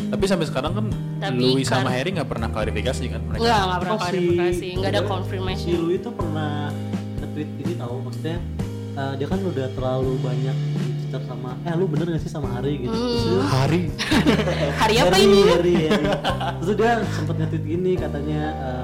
Tapi 0.10 0.24
sampai 0.24 0.46
sekarang 0.46 0.72
kan 0.74 0.86
Tapi 1.20 1.40
Louis 1.40 1.64
kan- 1.64 1.80
sama 1.80 1.90
Harry 1.90 2.12
nggak 2.12 2.28
pernah 2.28 2.48
klarifikasi 2.48 3.04
kan 3.08 3.22
mereka. 3.24 3.40
Enggak, 3.40 3.60
enggak 3.60 3.80
pernah 3.80 3.94
Oh, 3.94 3.98
si- 3.98 4.04
klarifikasi, 4.04 4.68
enggak 4.74 4.92
ada 4.92 5.02
si 5.02 5.08
confirmation. 5.08 5.70
Louis 5.80 5.98
itu 5.98 6.10
pernah 6.12 6.52
nge-tweet 7.16 7.50
ini 7.58 7.74
tahu 7.76 7.94
maksudnya 8.00 8.38
eh, 8.94 9.14
dia 9.16 9.26
kan 9.26 9.40
udah 9.42 9.68
terlalu 9.72 10.14
banyak 10.20 10.54
dicecer 10.76 11.22
sama 11.24 11.58
eh 11.60 11.74
lu 11.74 11.86
bener 11.88 12.06
gak 12.08 12.22
sih 12.22 12.30
sama 12.30 12.46
Hari 12.52 12.74
gitu 12.80 12.94
terus 12.94 13.24
Hmm. 13.24 13.32
dia, 13.32 13.46
Hari. 13.48 13.82
Hari 14.82 14.96
apa 14.96 15.08
Harry, 15.12 15.24
ini? 15.24 15.42
Harry, 15.48 15.74
Harry. 15.84 16.06
terus 16.60 16.76
dia 16.76 16.92
sempet 17.10 17.36
nge-tweet 17.36 17.64
gini 17.66 17.92
katanya 17.96 18.42
eh, 18.54 18.83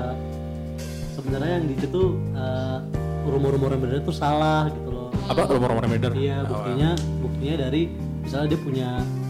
sebenarnya 1.30 1.54
yang 1.56 1.68
di 1.68 1.76
situ 1.78 2.02
eh, 2.34 2.78
rumor-rumor 3.24 3.70
yang 3.70 3.82
beredar 3.82 4.02
tuh 4.02 4.16
salah 4.16 4.66
gitu 4.68 4.90
loh 4.90 5.08
Apa 5.30 5.46
rumor-rumor 5.46 5.86
yang 5.86 5.94
beredar? 5.94 6.12
Iya 6.12 6.38
Oh, 6.42 6.46
buktinya 6.50 6.90
buktinya 7.22 7.56
dari 7.62 7.82
misalnya 8.20 8.48
dia 8.50 8.60
punya 8.60 8.90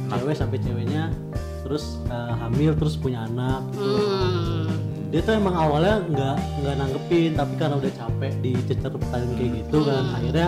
cewek 0.10 0.34
sampai 0.34 0.58
ceweknya 0.58 1.04
terus 1.60 1.84
eh, 2.08 2.34
hamil 2.40 2.72
terus 2.74 2.96
punya 2.96 3.28
anak 3.28 3.68
gitu. 3.70 3.84
Hmm. 3.84 4.72
Dia 5.10 5.20
tuh 5.20 5.34
emang 5.36 5.56
awalnya 5.58 5.96
nggak 6.08 6.36
nggak 6.64 6.76
nanggepin 6.78 7.32
tapi 7.36 7.54
karena 7.58 7.76
udah 7.76 7.92
capek 7.92 8.32
dicecer 8.40 8.90
pertanyaan 8.90 9.32
kayak 9.36 9.52
gitu 9.60 9.78
kan 9.84 10.04
akhirnya 10.16 10.48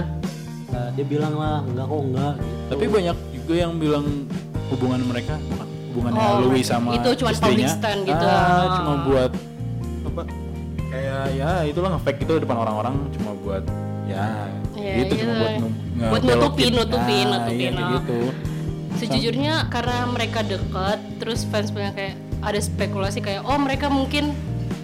eh, 0.71 0.89
dia 0.95 1.05
bilang 1.05 1.33
lah 1.35 1.59
enggak 1.61 1.85
kok 1.85 2.01
enggak 2.01 2.33
gitu. 2.39 2.63
Tapi 2.71 2.83
banyak 2.87 3.17
juga 3.35 3.53
yang 3.59 3.73
bilang 3.75 4.05
hubungan 4.71 5.01
mereka 5.03 5.35
bukan 5.43 5.67
hubungannya 5.91 6.23
Oh, 6.23 6.37
Louis 6.47 6.63
sama 6.63 6.95
itu 6.95 7.09
cuma 7.19 7.35
istrinya. 7.35 7.67
public 7.67 7.75
stand 7.75 8.01
gitu. 8.07 8.23
Ah, 8.23 8.65
cuma 8.79 8.93
buat 9.03 9.31
apa? 10.07 10.23
Ya 11.29 11.51
itulah 11.63 11.93
nge-fake 11.93 12.23
itu 12.23 12.33
depan 12.39 12.57
orang-orang 12.57 12.95
cuma 13.13 13.31
buat 13.37 13.63
ya 14.07 14.49
Iya, 14.73 14.93
gitu 15.05 15.13
cuma 15.21 15.31
iya. 15.31 15.39
buat 15.39 15.53
num- 15.61 15.77
Buat 16.01 16.21
nutupin, 16.25 16.71
nutupin, 16.73 17.25
Nah, 17.27 17.37
nutupin, 17.45 17.71
iya, 17.71 17.83
ah. 17.85 17.89
gitu. 17.99 18.19
Sejujurnya 18.97 19.53
karena 19.69 20.05
mereka 20.05 20.41
dekat, 20.41 20.99
terus 21.17 21.45
fans 21.45 21.69
punya 21.69 21.89
kayak 21.91 22.13
ada 22.41 22.57
spekulasi 22.57 23.21
kayak 23.21 23.41
oh 23.41 23.55
mereka 23.55 23.85
mungkin 23.87 24.33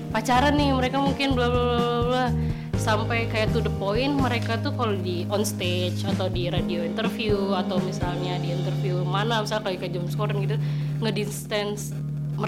pacaran 0.09 0.55
nih 0.55 0.71
mereka 0.71 0.97
mungkin 0.97 1.33
bla 1.33 1.49
bla 1.49 1.63
bla 1.65 1.77
bla, 2.05 2.25
sampai 2.77 3.25
kayak 3.27 3.51
to 3.51 3.59
the 3.59 3.73
point 3.75 4.13
mereka 4.13 4.55
tuh 4.57 4.71
kalau 4.71 4.95
di 4.95 5.25
on 5.27 5.41
stage 5.41 6.05
atau 6.05 6.29
di 6.29 6.47
radio 6.47 6.81
interview 6.81 7.35
atau 7.51 7.81
misalnya 7.81 8.37
di 8.37 8.53
interview 8.53 9.01
mana 9.01 9.41
misalnya 9.41 9.67
kayak 9.67 9.79
ke 9.83 9.89
James 9.91 10.13
Corden 10.13 10.39
gitu 10.39 10.55
ngedistance 11.01 11.91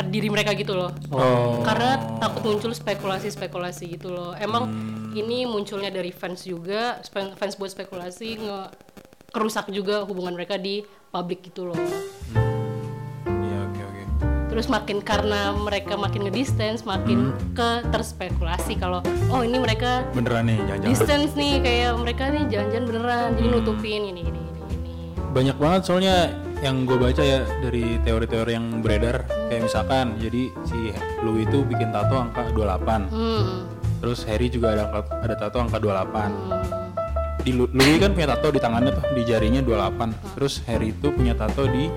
diri 0.09 0.29
mereka 0.29 0.53
gitu 0.53 0.77
loh. 0.77 0.93
Oh. 1.09 1.65
karena 1.65 1.97
takut 2.21 2.45
muncul 2.45 2.71
spekulasi-spekulasi 2.71 3.97
gitu 3.97 4.13
loh. 4.13 4.31
Emang 4.37 4.69
ini 5.17 5.45
munculnya 5.49 5.89
dari 5.89 6.13
fans 6.13 6.45
juga 6.45 7.01
fans 7.09 7.57
buat 7.57 7.73
spekulasi 7.73 8.37
nge 8.45 8.59
kerusak 9.29 9.69
juga 9.69 10.05
hubungan 10.05 10.33
mereka 10.37 10.57
di 10.57 10.81
publik 11.09 11.49
gitu 11.49 11.69
loh. 11.73 11.77
Iya 13.25 13.57
oke 13.65 13.81
oke. 13.81 14.03
terus 14.49 14.65
makin 14.65 15.01
karena 15.05 15.53
mereka 15.53 15.93
makin 15.93 16.25
ngedistance 16.25 16.81
makin 16.81 17.33
ke 17.53 17.85
terspekulasi 17.93 18.77
kalau 18.81 19.01
oh 19.29 19.41
ini 19.45 19.61
mereka 19.61 20.01
Beneran 20.13 20.49
nih 20.49 20.57
jangan-jangan. 20.65 20.89
distance 20.89 21.31
nih 21.37 21.53
kayak 21.61 21.91
mereka 22.01 22.23
nih 22.33 22.43
jangan-jangan 22.49 22.85
beneran 22.89 23.29
jadi 23.37 23.47
nutupin 23.53 24.01
ini 24.09 24.21
ini 24.25 24.31
ini 24.33 24.41
ini. 24.41 24.91
Banyak 25.29 25.57
banget 25.61 25.81
soalnya 25.85 26.33
yang 26.59 26.83
gue 26.83 26.95
baca 26.95 27.19
ya 27.19 27.39
dari 27.59 27.97
teori-teori 27.99 28.51
yang 28.51 28.79
beredar. 28.79 29.23
Kayak 29.47 29.61
misalkan 29.65 30.05
jadi 30.17 30.43
si 30.63 30.79
Louis 31.19 31.43
itu 31.43 31.63
bikin 31.63 31.89
tato 31.89 32.15
angka 32.15 32.47
28 32.49 33.09
hmm. 33.09 33.45
terus 33.99 34.23
Harry 34.23 34.47
juga 34.47 34.71
ada 34.71 34.83
ada 35.01 35.35
tato 35.35 35.57
angka 35.57 35.75
28 35.75 35.83
hmm. 35.83 36.31
di 37.41 37.51
Lu- 37.51 37.67
Louis 37.69 37.97
kan 37.97 38.11
punya 38.11 38.27
tato 38.29 38.47
di 38.47 38.59
tangannya 38.59 38.91
tuh 38.93 39.03
di 39.11 39.23
jarinya 39.23 39.59
28 39.59 40.37
terus 40.37 40.53
Harry 40.63 40.91
itu 40.91 41.07
punya 41.09 41.33
tato 41.33 41.65
di 41.65 41.91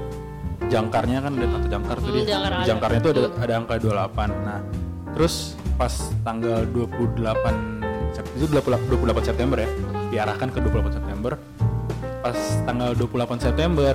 jangkarnya 0.64 1.18
kan 1.20 1.32
ada 1.34 1.46
tato 1.48 1.66
jangkar 1.68 1.96
tuh 1.98 2.08
Hmm, 2.08 2.16
dia. 2.16 2.26
jangkar 2.26 2.50
di 2.52 2.64
jangkarnya 2.66 3.00
tuh 3.00 3.10
ada 3.12 3.22
ada 3.36 3.54
angka 3.56 3.74
28 3.78 4.42
nah 4.42 4.60
terus 5.12 5.34
pas 5.76 5.92
tanggal 6.22 6.64
28 6.66 7.14
Sep- 8.12 8.32
itu 8.34 8.46
28 8.48 8.90
28 8.90 9.22
September 9.24 9.58
ya 9.58 9.68
diarahkan 10.08 10.48
ke 10.48 10.58
28 10.60 10.92
September. 10.94 11.32
Pas 12.20 12.36
tanggal 12.64 12.90
28 12.92 13.40
September 13.40 13.94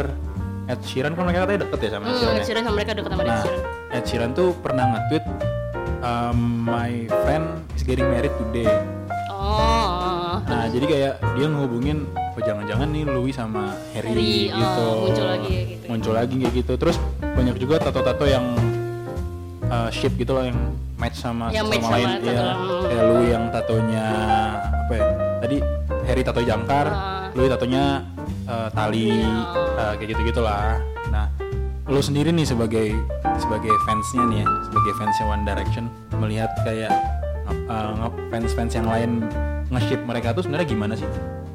Ed 0.68 0.80
Sheeran 0.84 1.12
kan 1.14 1.24
mereka 1.24 1.40
katanya 1.44 1.60
deket 1.64 1.80
ya 1.80 1.90
sama 1.90 2.04
Ed 2.04 2.08
Hmm, 2.08 2.18
Sheeran 2.18 2.28
Ed 2.30 2.38
ya? 2.38 2.44
Sheeran 2.44 2.64
sama 2.64 2.76
mereka 2.76 2.92
deket 2.94 3.10
sama 3.10 3.22
Ed 3.22 3.28
Nah, 3.28 3.40
Sheeran 3.40 3.62
Ed 3.90 4.04
Sheeran 4.04 4.30
tuh 4.34 4.48
pernah 4.58 4.86
nge-tweet 4.88 5.26
um, 6.02 6.38
my 6.64 6.92
friend 7.22 7.46
is 7.72 7.82
getting 7.82 8.08
married 8.08 8.34
today 8.38 8.68
oh 9.30 10.40
Nah, 10.40 10.64
jadi 10.66 10.86
kayak 10.86 11.14
dia 11.34 11.46
ngehubungin 11.46 11.98
oh 12.08 12.42
jangan-jangan 12.42 12.88
nih 12.88 13.04
Louis 13.06 13.32
sama 13.32 13.76
Harry, 13.92 14.08
Harry, 14.10 14.32
oh, 14.48 14.56
gitu. 14.56 14.84
muncul 15.04 15.26
lagi 15.26 15.50
ya 15.50 15.64
gitu. 15.66 15.84
Muncul 15.88 16.14
lagi 16.14 16.36
kayak 16.38 16.54
gitu. 16.56 16.74
Terus 16.78 16.96
banyak 17.20 17.56
juga 17.58 17.76
tato-tato 17.82 18.24
yang 18.24 18.46
uh, 19.66 19.90
ship 19.90 20.16
gitu 20.16 20.32
loh 20.32 20.46
yang 20.46 20.56
match 20.96 21.18
sama 21.18 21.50
Yang 21.50 21.68
satu 21.68 21.72
match 21.74 21.84
sama 21.84 21.96
lain. 21.96 22.08
sama 22.08 22.20
tato. 22.22 22.76
Kayak 22.86 23.04
Louis 23.04 23.28
yang 23.28 23.46
tatonya 23.50 24.06
apa 24.78 24.94
ya? 24.94 25.06
Tadi 25.38 25.58
Harry 26.06 26.22
tato 26.24 26.42
jangkar, 26.42 26.86
Ah. 26.88 27.28
Louis 27.34 27.50
tatonya 27.50 27.84
uh, 28.48 28.68
tali, 28.72 29.24
uh, 29.78 29.94
kayak 30.00 30.16
gitu-gitulah. 30.16 30.82
Nah, 31.14 31.30
lu 31.88 32.00
sendiri 32.02 32.32
nih 32.34 32.48
sebagai 32.48 32.96
sebagai 33.38 33.72
fansnya 33.88 34.24
nih 34.28 34.38
ya, 34.44 34.48
sebagai 34.68 34.92
fansnya 34.98 35.26
One 35.30 35.44
Direction 35.48 35.86
melihat 36.20 36.52
kayak 36.68 36.92
uh, 37.70 38.12
fans-fans 38.34 38.74
yang 38.76 38.88
lain 38.88 39.24
nge-ship 39.72 40.02
mereka 40.08 40.32
tuh 40.32 40.48
sebenarnya 40.48 40.68
gimana 40.68 40.94
sih? 40.96 41.08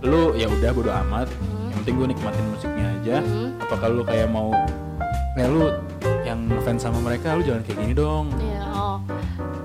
Lu 0.04 0.36
ya 0.36 0.48
udah 0.48 0.70
bodo 0.72 0.92
amat, 0.92 1.28
yang 1.72 1.78
penting 1.84 1.94
gue 2.00 2.08
nikmatin 2.16 2.44
musiknya 2.52 2.86
aja. 3.00 3.16
Apakah 3.60 3.88
lu 3.92 4.02
kayak 4.04 4.28
mau 4.28 4.52
kayak 5.36 5.48
lu 5.48 5.72
yang 6.22 6.44
fans 6.62 6.84
sama 6.84 7.00
mereka 7.00 7.34
lu 7.36 7.42
jangan 7.44 7.62
kayak 7.64 7.78
gini 7.82 7.94
dong. 7.96 8.28
Iya, 8.40 8.62
oh. 8.72 8.96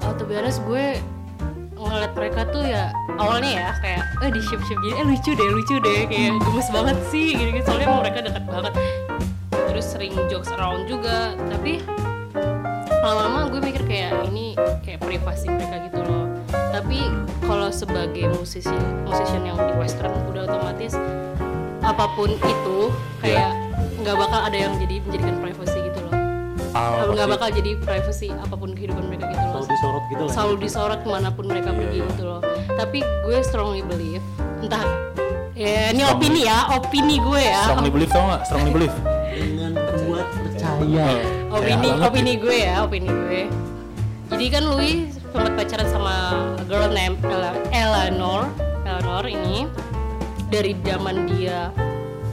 Oh, 0.08 0.14
to 0.16 0.24
be 0.24 0.40
honest, 0.40 0.64
gue 0.64 1.00
ngeliat 1.90 2.14
mereka 2.14 2.42
tuh 2.52 2.64
ya 2.64 2.92
awalnya 3.18 3.52
ya 3.52 3.70
kayak 3.82 4.04
eh 4.24 4.32
di 4.32 4.42
ship 4.44 4.62
ship 4.68 4.78
gini 4.84 4.96
eh 5.00 5.06
lucu 5.06 5.32
deh 5.34 5.50
lucu 5.50 5.76
deh 5.82 6.00
kayak 6.06 6.32
gemes 6.42 6.68
banget 6.70 6.98
sih 7.10 7.28
gitu, 7.34 7.50
gitu. 7.56 7.66
soalnya 7.68 7.86
emang 7.90 8.02
mereka 8.06 8.20
dekat 8.24 8.44
banget. 8.48 8.74
Terus 9.52 9.86
sering 9.86 10.14
jokes 10.30 10.50
around 10.54 10.90
juga 10.90 11.34
tapi 11.50 11.82
lama-lama 13.02 13.48
gue 13.48 13.62
mikir 13.62 13.84
kayak 13.88 14.12
ini 14.32 14.58
kayak 14.84 15.00
privasi 15.00 15.48
mereka 15.48 15.76
gitu 15.88 16.02
loh. 16.04 16.26
Tapi 16.52 17.00
kalau 17.46 17.70
sebagai 17.72 18.28
musisi 18.36 18.76
musician 19.08 19.48
yang 19.48 19.58
di 19.58 19.74
western 19.80 20.12
udah 20.28 20.44
otomatis 20.46 20.94
apa 21.80 22.06
pun 22.20 22.36
itu 22.36 22.92
kayak 23.24 23.56
nggak 24.04 24.16
bakal 24.16 24.40
ada 24.44 24.58
yang 24.58 24.76
jadi 24.76 25.00
menjadikan 25.04 25.36
Ah, 26.90 27.06
nggak 27.06 27.18
pasti- 27.18 27.34
bakal 27.34 27.50
jadi 27.54 27.72
privacy 27.78 28.28
apa 28.32 28.56
pun 28.56 28.70
kehidupan 28.72 29.04
mereka 29.06 29.26
gitu 29.28 29.40
loh 29.40 29.52
Selalu 29.54 29.68
disorot 29.70 30.04
gitu 30.06 30.22
lah. 30.22 30.32
selalu 30.32 30.56
disorot 30.58 31.00
ke 31.00 31.10
mana 31.10 31.30
pun 31.30 31.46
mereka 31.46 31.70
Iya, 31.70 31.78
pergi 31.78 31.98
iya. 31.98 32.08
gitu 32.08 32.24
loh 32.24 32.40
tapi 32.70 33.00
gue 33.02 33.38
strongly 33.42 33.82
believe 33.84 34.24
entah 34.60 34.84
ya 35.54 35.90
ini 35.90 36.00
Strongly. 36.00 36.14
opini 36.14 36.42
ya 36.44 36.58
opini 36.72 37.16
gue 37.20 37.42
ya 37.44 37.62
Strongly 37.66 37.90
believe 37.90 38.12
tau 38.12 38.24
gak? 38.28 38.42
Strongly 38.44 38.72
believe. 38.72 38.96
Dengan 39.28 39.72
kuat 40.00 40.28
percaya. 40.30 41.06
opini 41.50 41.88
Ya, 41.90 42.04
opini 42.04 42.32
gue 42.36 42.58
ya 42.58 42.76
opini 42.82 43.08
gue 43.08 43.42
jadi 44.28 44.46
kan 44.50 44.64
Louis 44.68 44.98
sempat 45.28 45.54
pacaran 45.54 45.88
sama 45.88 46.16
girl 46.66 46.90
name 46.90 47.16
Ela- 47.24 47.58
Eleanor 47.70 48.50
Eleanor 48.84 49.24
ini 49.26 49.66
dari 50.48 50.76
zaman 50.82 51.28
dia 51.28 51.70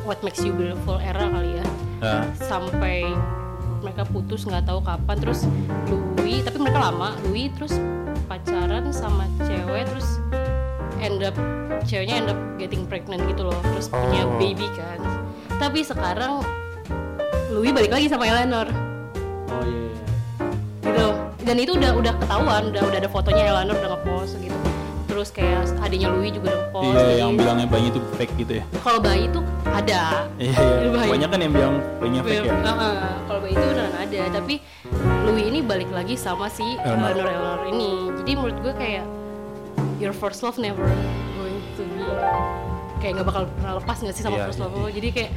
What 0.03 0.21
Makes 0.21 0.43
You 0.43 0.53
Beautiful 0.53 0.99
era 0.99 1.25
kali 1.25 1.51
ya 1.55 1.67
Nah, 1.97 2.21
sampai 2.37 3.17
mereka 3.85 4.09
putus 4.09 4.49
nggak 4.49 4.65
tahu 4.65 4.81
kapan 4.81 5.17
terus 5.21 5.45
Louis 5.93 6.41
tapi 6.41 6.57
mereka 6.57 6.89
lama 6.89 7.13
Louis 7.29 7.53
terus 7.53 7.77
pacaran 8.25 8.89
sama 8.91 9.29
cewek 9.45 9.85
terus 9.85 10.09
end 11.05 11.21
up 11.21 11.37
ceweknya 11.85 12.25
end 12.25 12.29
up 12.33 12.39
getting 12.57 12.89
pregnant 12.89 13.21
gitu 13.29 13.45
loh 13.45 13.59
terus 13.77 13.93
punya 13.93 14.25
Oh. 14.25 14.41
baby 14.41 14.65
kan 14.73 14.99
tapi 15.61 15.85
sekarang 15.85 16.41
Louis 17.53 17.71
balik 17.71 17.93
lagi 17.93 18.09
sama 18.09 18.25
Eleanor 18.25 18.67
Oh 19.53 19.63
iya. 19.69 19.85
iya. 19.85 19.93
gitu 20.81 21.09
dan 21.45 21.57
itu 21.61 21.77
udah 21.77 21.93
udah 21.93 22.13
ketahuan 22.17 22.63
udah 22.73 22.83
udah 22.89 22.99
ada 22.99 23.11
fotonya 23.13 23.45
Eleanor 23.53 23.77
udah 23.77 23.91
terus 25.25 25.41
kayak 25.41 25.65
adiknya 25.81 26.13
Louis 26.13 26.37
juga 26.37 26.53
udah 26.53 26.57
ngepost 26.69 26.85
iya 26.85 27.01
jadi 27.01 27.17
yang 27.17 27.33
bilangnya 27.33 27.65
bayi 27.65 27.89
itu 27.89 28.01
fake 28.21 28.35
gitu 28.45 28.53
ya. 28.61 28.65
kalau 28.85 29.01
bayi 29.01 29.25
itu 29.25 29.41
ada 29.65 30.29
Iya, 30.37 30.53
iya. 30.53 30.89
Bayi. 30.93 31.09
Banyak 31.17 31.29
kan 31.33 31.41
yang 31.41 31.53
bilang 31.57 31.75
bayinya 31.97 32.23
fake 32.29 32.45
ya. 32.45 32.53
Heeh, 32.53 32.95
kalau 33.25 33.41
bayi 33.41 33.53
itu 33.57 33.65
beneran 33.65 33.95
ada, 33.97 34.21
tapi 34.37 34.55
Louis 35.25 35.45
ini 35.49 35.59
balik 35.65 35.89
lagi 35.89 36.15
sama 36.21 36.53
si 36.53 36.61
Eleanor. 36.85 37.25
Eleanor 37.25 37.61
ini. 37.73 38.13
Jadi 38.21 38.31
menurut 38.37 38.59
gue 38.61 38.75
kayak 38.77 39.05
your 39.97 40.13
first 40.13 40.45
love 40.45 40.61
never 40.61 40.85
going 41.41 41.57
to 41.81 41.83
be 41.89 42.05
kayak 43.01 43.13
nggak 43.17 43.29
bakal 43.33 43.43
pernah 43.49 43.73
lepas 43.81 43.97
nggak 44.05 44.15
sih 44.21 44.25
sama 44.29 44.37
Iya, 44.37 44.45
first 44.53 44.61
iya, 44.61 44.65
love 44.69 44.77
lo. 44.77 44.89
Jadi 44.93 45.09
kayak 45.09 45.31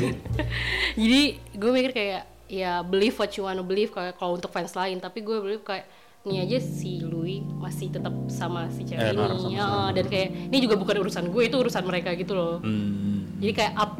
jadi 1.04 1.20
gue 1.36 1.70
mikir 1.76 1.92
kayak 1.92 2.22
ya 2.48 2.80
believe 2.80 3.20
what 3.20 3.36
you 3.36 3.44
wanna 3.44 3.60
believe 3.60 3.92
kayak 3.92 4.16
kalau 4.16 4.40
untuk 4.40 4.48
fans 4.48 4.72
lain, 4.72 4.96
tapi 5.04 5.20
gue 5.20 5.36
believe 5.44 5.60
kayak 5.60 5.84
ini 6.22 6.38
aja 6.38 6.58
si 6.58 7.02
Louis 7.02 7.42
masih 7.56 7.90
tetap 7.90 8.14
sama 8.28 8.70
si 8.70 8.84
cewek 8.84 9.02
Eleanor 9.02 9.34
ini 9.34 9.42
sama-sama. 9.50 9.58
Heeh, 9.58 9.88
dan 9.92 10.04
kayak 10.06 10.28
ini 10.46 10.58
juga 10.60 10.74
bukan 10.76 10.96
urusan 11.00 11.24
gue 11.26 11.42
itu 11.42 11.56
urusan 11.56 11.82
mereka 11.82 12.14
gitu 12.14 12.32
loh 12.32 12.54
Hmm. 12.58 13.26
jadi 13.38 13.52
kayak 13.52 13.72
up 13.74 13.92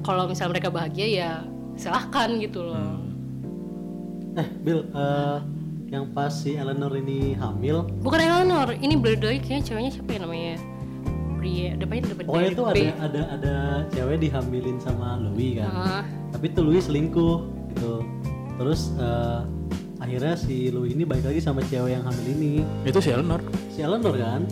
kalau 0.00 0.26
misalnya 0.26 0.52
mereka 0.52 0.68
bahagia 0.68 1.06
ya 1.06 1.30
silahkan 1.74 2.34
gitu 2.36 2.62
loh 2.62 2.74
Hmm. 2.76 3.06
Eh, 4.34 4.48
Bill, 4.56 4.86
eh, 4.86 5.38
yang 5.88 6.06
pas 6.08 6.30
si 6.30 6.54
Eleanor 6.54 6.94
ini 6.94 7.34
hamil, 7.34 7.86
bukan 7.98 8.20
Eleanor 8.20 8.70
ini 8.72 8.94
Berdoi 8.94 9.38
kayaknya 9.38 9.62
ceweknya 9.64 9.90
siapa 9.92 10.10
ya 10.12 10.20
namanya 10.20 10.54
Brie 11.34 11.74
depannya 11.74 12.02
depan 12.08 12.22
pokoknya 12.24 12.50
tuh 12.52 12.66
B. 12.68 12.76
ada 12.76 12.92
ada 13.00 13.22
ada 13.32 13.54
cewek 13.88 14.18
dihamilin 14.20 14.78
sama 14.78 15.14
Louis 15.16 15.54
kan. 15.56 15.70
Ah, 15.70 16.02
Tapi 16.30 16.50
tuh 16.50 16.62
Louis 16.64 16.78
selingkuh 16.80 17.36
gitu. 17.68 18.02
Terus 18.56 18.90
eh, 18.94 19.40
akhirnya 20.08 20.34
si 20.34 20.68
Louis 20.68 20.90
ini 20.90 21.04
balik 21.04 21.22
lagi 21.22 21.38
sama 21.38 21.60
cewek 21.62 21.92
yang 21.92 22.02
hamil 22.02 22.26
ini. 22.26 22.64
Itu 22.82 22.98
si 22.98 23.08
Eleanor 23.08 23.44
Si 23.68 23.78
Eleanor 23.78 24.14
kan? 24.14 24.42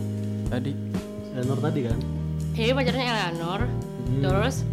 tadi. 0.46 0.72
Si 1.22 1.30
Eleanor 1.34 1.58
tadi 1.58 1.80
kan? 1.82 1.98
jadi 2.52 2.72
pacarnya 2.72 3.04
Eleanor 3.06 3.60
Hmm. 4.06 4.22
terus 4.22 4.64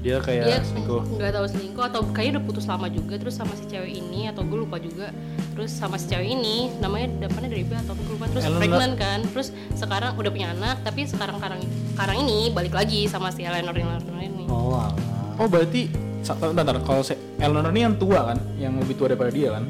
Dia 0.00 0.16
kayak 0.18 0.44
dia 0.44 0.58
selingkuh. 0.62 1.02
nggak 1.14 1.30
tahu 1.30 1.46
selingkuh 1.46 1.84
atau 1.86 2.00
kayaknya 2.10 2.32
udah 2.34 2.44
putus 2.44 2.64
lama 2.66 2.86
juga 2.86 3.14
terus 3.16 3.32
sama 3.32 3.52
si 3.54 3.64
cewek 3.66 3.92
ini 3.94 4.26
atau 4.26 4.42
gue 4.42 4.58
lupa 4.58 4.76
juga 4.76 5.08
terus 5.50 5.70
sama 5.70 5.94
si 5.94 6.04
cewek 6.06 6.26
ini 6.26 6.72
namanya 6.76 7.06
depannya 7.18 7.48
dari 7.48 7.62
B 7.62 7.72
atau 7.72 7.92
gue 7.94 8.08
lupa 8.10 8.26
terus 8.26 8.42
Eleanor. 8.42 8.60
pregnant 8.60 8.94
kan 8.96 9.18
terus 9.26 9.48
sekarang 9.72 10.12
udah 10.14 10.30
punya 10.30 10.48
anak 10.50 10.80
tapi 10.80 11.04
sekarang 11.04 11.36
sekarang 11.36 11.60
sekarang 11.90 12.16
ini 12.18 12.38
balik 12.48 12.72
lagi 12.72 13.04
sama 13.06 13.28
si 13.28 13.40
Eleanor 13.40 13.72
Eleanor 13.72 14.18
ini 14.18 14.44
Oh. 14.48 14.88
Oh 15.36 15.46
berarti 15.46 15.88
bentar, 16.20 16.50
bentar. 16.50 16.76
kalau 16.82 17.00
si 17.00 17.12
Eleanor 17.36 17.70
ini 17.70 17.80
yang 17.82 17.94
tua 17.94 18.20
kan, 18.26 18.38
yang 18.56 18.76
lebih 18.76 18.92
tua 18.94 19.08
daripada 19.08 19.30
dia 19.30 19.54
kan? 19.54 19.64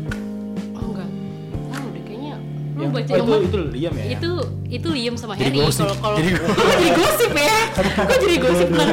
Yang 2.82 2.92
baca 2.92 3.10
oh, 3.10 3.16
yang 3.16 3.26
itu 3.26 3.36
itu 3.44 3.58
Liam 3.72 3.94
ya? 3.94 4.04
Itu 4.16 4.30
itu 4.70 4.88
Liam 4.90 5.14
sama 5.18 5.34
Jadi 5.34 5.50
Harry. 5.50 5.60
gosip. 5.66 5.82
kalau 5.84 5.96
kalau 6.00 6.16
Jadi 6.18 6.30
Kok 6.40 6.74
jadi 6.78 6.90
gosip 6.96 7.30
ya? 7.34 7.58
Kok 7.76 8.18
jadi 8.22 8.36
gosip. 8.40 8.68
kan 8.70 8.88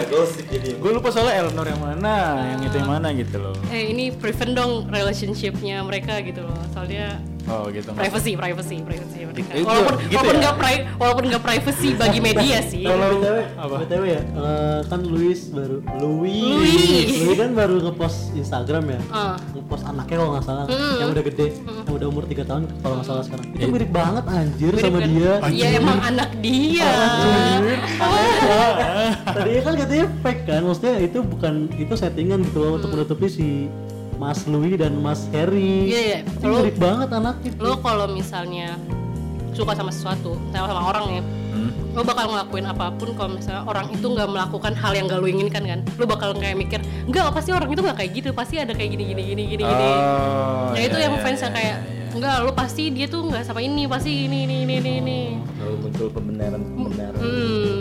gue 0.78 0.92
lupa 0.94 1.08
soalnya 1.12 1.34
Eleanor 1.42 1.66
yang 1.68 1.82
mana 1.82 2.16
yang 2.56 2.62
itu 2.64 2.76
yang 2.78 2.90
mana 2.90 3.08
gitu 3.16 3.36
loh. 3.42 3.56
Eh 3.74 3.92
ini 3.92 4.14
prevent 4.14 4.54
dong 4.56 4.72
relationshipnya 4.88 5.82
mereka 5.84 6.20
gitu 6.22 6.46
loh. 6.46 6.60
Soalnya 6.72 7.20
oh 7.48 7.64
gitu 7.70 7.90
privacy 7.92 8.32
privacy 8.34 8.78
privacy 8.82 9.20
mereka 9.24 9.52
Itu- 9.54 9.64
walaupun 9.64 9.94
gitu 10.02 10.14
walaupun 10.14 10.34
ya? 10.34 10.42
nggak 10.42 10.56
pri 10.58 10.76
walaupun 10.98 11.24
nggak 11.28 11.44
privacy 11.44 11.90
bagi 11.94 12.20
media 12.20 12.58
sih 12.62 12.84
Kalau- 12.84 13.06
BTW, 13.18 13.38
apa? 13.56 13.76
BTW 13.82 14.04
ya, 14.06 14.22
eh, 14.22 14.80
kan 14.86 15.00
Luis 15.02 15.40
baru 15.50 15.78
Louis. 15.98 16.44
Louis. 16.44 17.08
Louis 17.20 17.38
kan 17.38 17.52
baru 17.54 17.76
ngepost 17.80 18.18
Instagram 18.34 18.84
ya. 18.88 19.00
Ah. 19.10 19.36
Ngepost 19.50 19.84
anaknya 19.84 20.16
kalau 20.18 20.32
nggak 20.34 20.46
salah, 20.46 20.66
Hmm. 20.66 20.96
yang 20.98 21.10
udah 21.10 21.24
gede, 21.24 21.48
yang 21.58 21.94
udah 21.94 22.08
umur 22.08 22.24
3 22.26 22.44
tahun 22.44 22.62
kalau 22.78 22.94
nggak 22.96 23.08
salah 23.08 23.24
sekarang. 23.24 23.46
Itu 23.50 23.64
Eh. 23.64 23.70
mirip 23.70 23.92
banget 23.92 24.24
anjir 24.28 24.72
Mirip 24.72 24.84
sama 24.84 25.00
kan? 25.00 25.10
dia. 25.10 25.32
Iya 25.48 25.68
emang 25.78 26.00
anak 26.02 26.30
dia 26.38 26.90
Tadinya 29.28 29.62
kan 29.62 29.74
katanya 29.78 30.06
fake 30.22 30.42
kan, 30.46 30.62
maksudnya 30.64 30.94
itu 31.00 31.20
bukan 31.22 31.54
itu 31.74 31.94
settingan 31.94 32.40
gitu 32.44 32.58
loh 32.60 32.72
untuk 32.78 32.90
menutupi 32.92 33.28
si 33.28 33.48
Mas 34.18 34.50
Louis 34.50 34.74
dan 34.76 34.98
Mas 34.98 35.30
Harry. 35.30 35.86
Iya, 35.88 36.02
iya. 36.02 36.20
Mirip 36.42 36.78
banget 36.82 37.10
anaknya. 37.14 37.52
lo 37.62 37.78
kalau 37.80 38.10
misalnya 38.10 38.76
suka 39.54 39.74
sama 39.74 39.90
sesuatu 39.90 40.38
sama 40.54 40.70
sama 40.70 40.82
orang 40.86 41.06
ya 41.18 41.24
Hmm. 41.48 41.74
lo 41.98 42.06
bakal 42.06 42.30
ngelakuin 42.30 42.70
apa 42.70 42.94
pun 42.94 43.18
kalau 43.18 43.34
misalnya 43.34 43.66
orang 43.66 43.90
itu 43.90 44.06
nggak 44.06 44.30
melakukan 44.30 44.78
hal 44.78 44.94
yang 44.94 45.10
gak 45.10 45.18
lo 45.18 45.26
inginkan 45.26 45.64
kan 45.66 45.80
lo 45.98 46.06
bakal 46.06 46.30
kayak 46.38 46.54
mikir 46.54 46.78
enggak 47.10 47.34
pasti 47.34 47.50
orang 47.50 47.66
itu 47.74 47.82
nggak 47.82 47.98
kayak 47.98 48.12
gitu 48.14 48.30
pasti 48.30 48.62
ada 48.62 48.78
kayak 48.78 48.94
gini 48.94 49.10
gini 49.10 49.22
gini 49.34 49.44
gini 49.58 49.64
gini 49.66 49.90
Oh, 49.98 50.70
nah 50.70 50.82
itu 50.84 50.94
iya, 51.02 51.10
yang 51.10 51.18
fans 51.18 51.42
yang 51.42 51.50
iya, 51.50 51.58
kayak 51.58 51.76
iya, 51.82 51.90
iya. 51.90 52.14
enggak 52.14 52.36
lo 52.46 52.52
pasti 52.54 52.84
dia 52.94 53.08
tuh 53.10 53.26
nggak 53.26 53.42
sama 53.42 53.66
ini 53.66 53.90
pasti 53.90 54.30
ini 54.30 54.46
ini 54.46 54.56
ini 54.70 54.74
ini, 54.78 54.92
ini. 55.02 55.20
Lalu 55.58 55.76
muncul 55.82 56.08
pembenaran 56.14 56.62
pembenaran. 56.62 57.18
Hmm. 57.18 57.78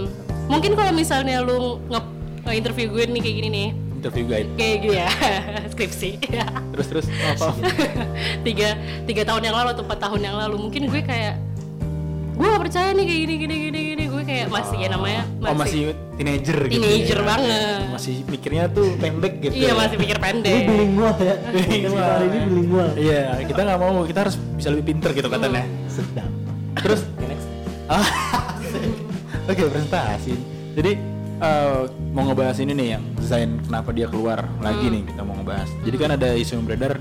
mungkin 0.48 0.72
kalau 0.72 0.92
misalnya 0.96 1.36
lo 1.44 1.82
nge, 1.92 2.00
interview 2.56 2.86
gue 2.88 3.02
nih 3.12 3.20
kayak 3.20 3.36
gini 3.44 3.48
nih 3.52 3.68
interview 4.06 4.24
guide 4.24 4.46
kayak 4.54 4.76
gini 4.80 4.96
ya 5.02 5.08
skripsi 5.74 6.10
terus 6.70 6.86
terus 6.86 7.06
apa 7.10 7.50
tiga 8.46 8.78
tiga 9.02 9.22
tahun 9.26 9.42
yang 9.42 9.56
lalu 9.58 9.68
atau 9.74 9.82
empat 9.82 9.98
tahun 9.98 10.20
yang 10.22 10.36
lalu 10.38 10.56
mungkin 10.62 10.86
gue 10.86 11.02
kayak 11.02 11.34
gue 12.36 12.44
gak 12.46 12.62
percaya 12.62 12.92
nih 12.92 13.04
kayak 13.08 13.20
gini 13.24 13.34
gini 13.40 13.54
gini 13.66 13.80
gini 13.90 14.04
gue 14.06 14.22
kayak 14.22 14.46
masih 14.46 14.76
ya 14.78 14.88
namanya 14.92 15.22
oh 15.42 15.56
masih 15.56 15.80
teenager 16.14 16.58
gitu 16.68 16.78
Teenager 16.78 17.20
ya. 17.20 17.24
banget. 17.26 17.80
masih 17.90 18.14
mikirnya 18.28 18.64
tuh 18.70 18.86
pendek 18.96 19.34
gitu 19.40 19.54
iya 19.56 19.72
masih 19.72 19.96
pikir 19.96 20.16
Ini 20.16 20.24
pendek 20.24 20.60
bilingual 20.68 21.14
ya. 21.18 21.34
Kita 21.82 21.96
hari 21.96 22.26
ini 22.28 22.38
bilingual. 22.46 22.88
iya 22.94 23.20
kita 23.42 23.60
nggak 23.64 23.78
mau 23.80 24.04
kita 24.06 24.18
harus 24.22 24.36
bisa 24.54 24.68
lebih 24.70 24.84
pinter 24.86 25.10
gitu 25.12 25.26
katanya 25.26 25.64
Sedap. 25.90 26.30
terus 26.78 27.00
Oke, 27.08 27.24
next. 27.26 27.48
Oke 29.46 29.62
presentasi. 29.66 30.34
Jadi 30.76 30.92
eh, 31.38 31.80
mau 32.10 32.24
ngebahas 32.24 32.56
ini 32.58 32.72
nih 32.72 32.88
yang 32.96 33.02
desain 33.16 33.50
kenapa 33.60 33.90
dia 33.90 34.06
keluar 34.06 34.44
lagi 34.58 34.86
nih 34.88 35.02
kita 35.04 35.20
mau 35.22 35.34
ngebahas. 35.34 35.68
Jadi 35.82 35.96
kan 35.96 36.10
ada 36.12 36.28
isu 36.32 36.52
yang 36.56 36.64
beredar 36.64 36.92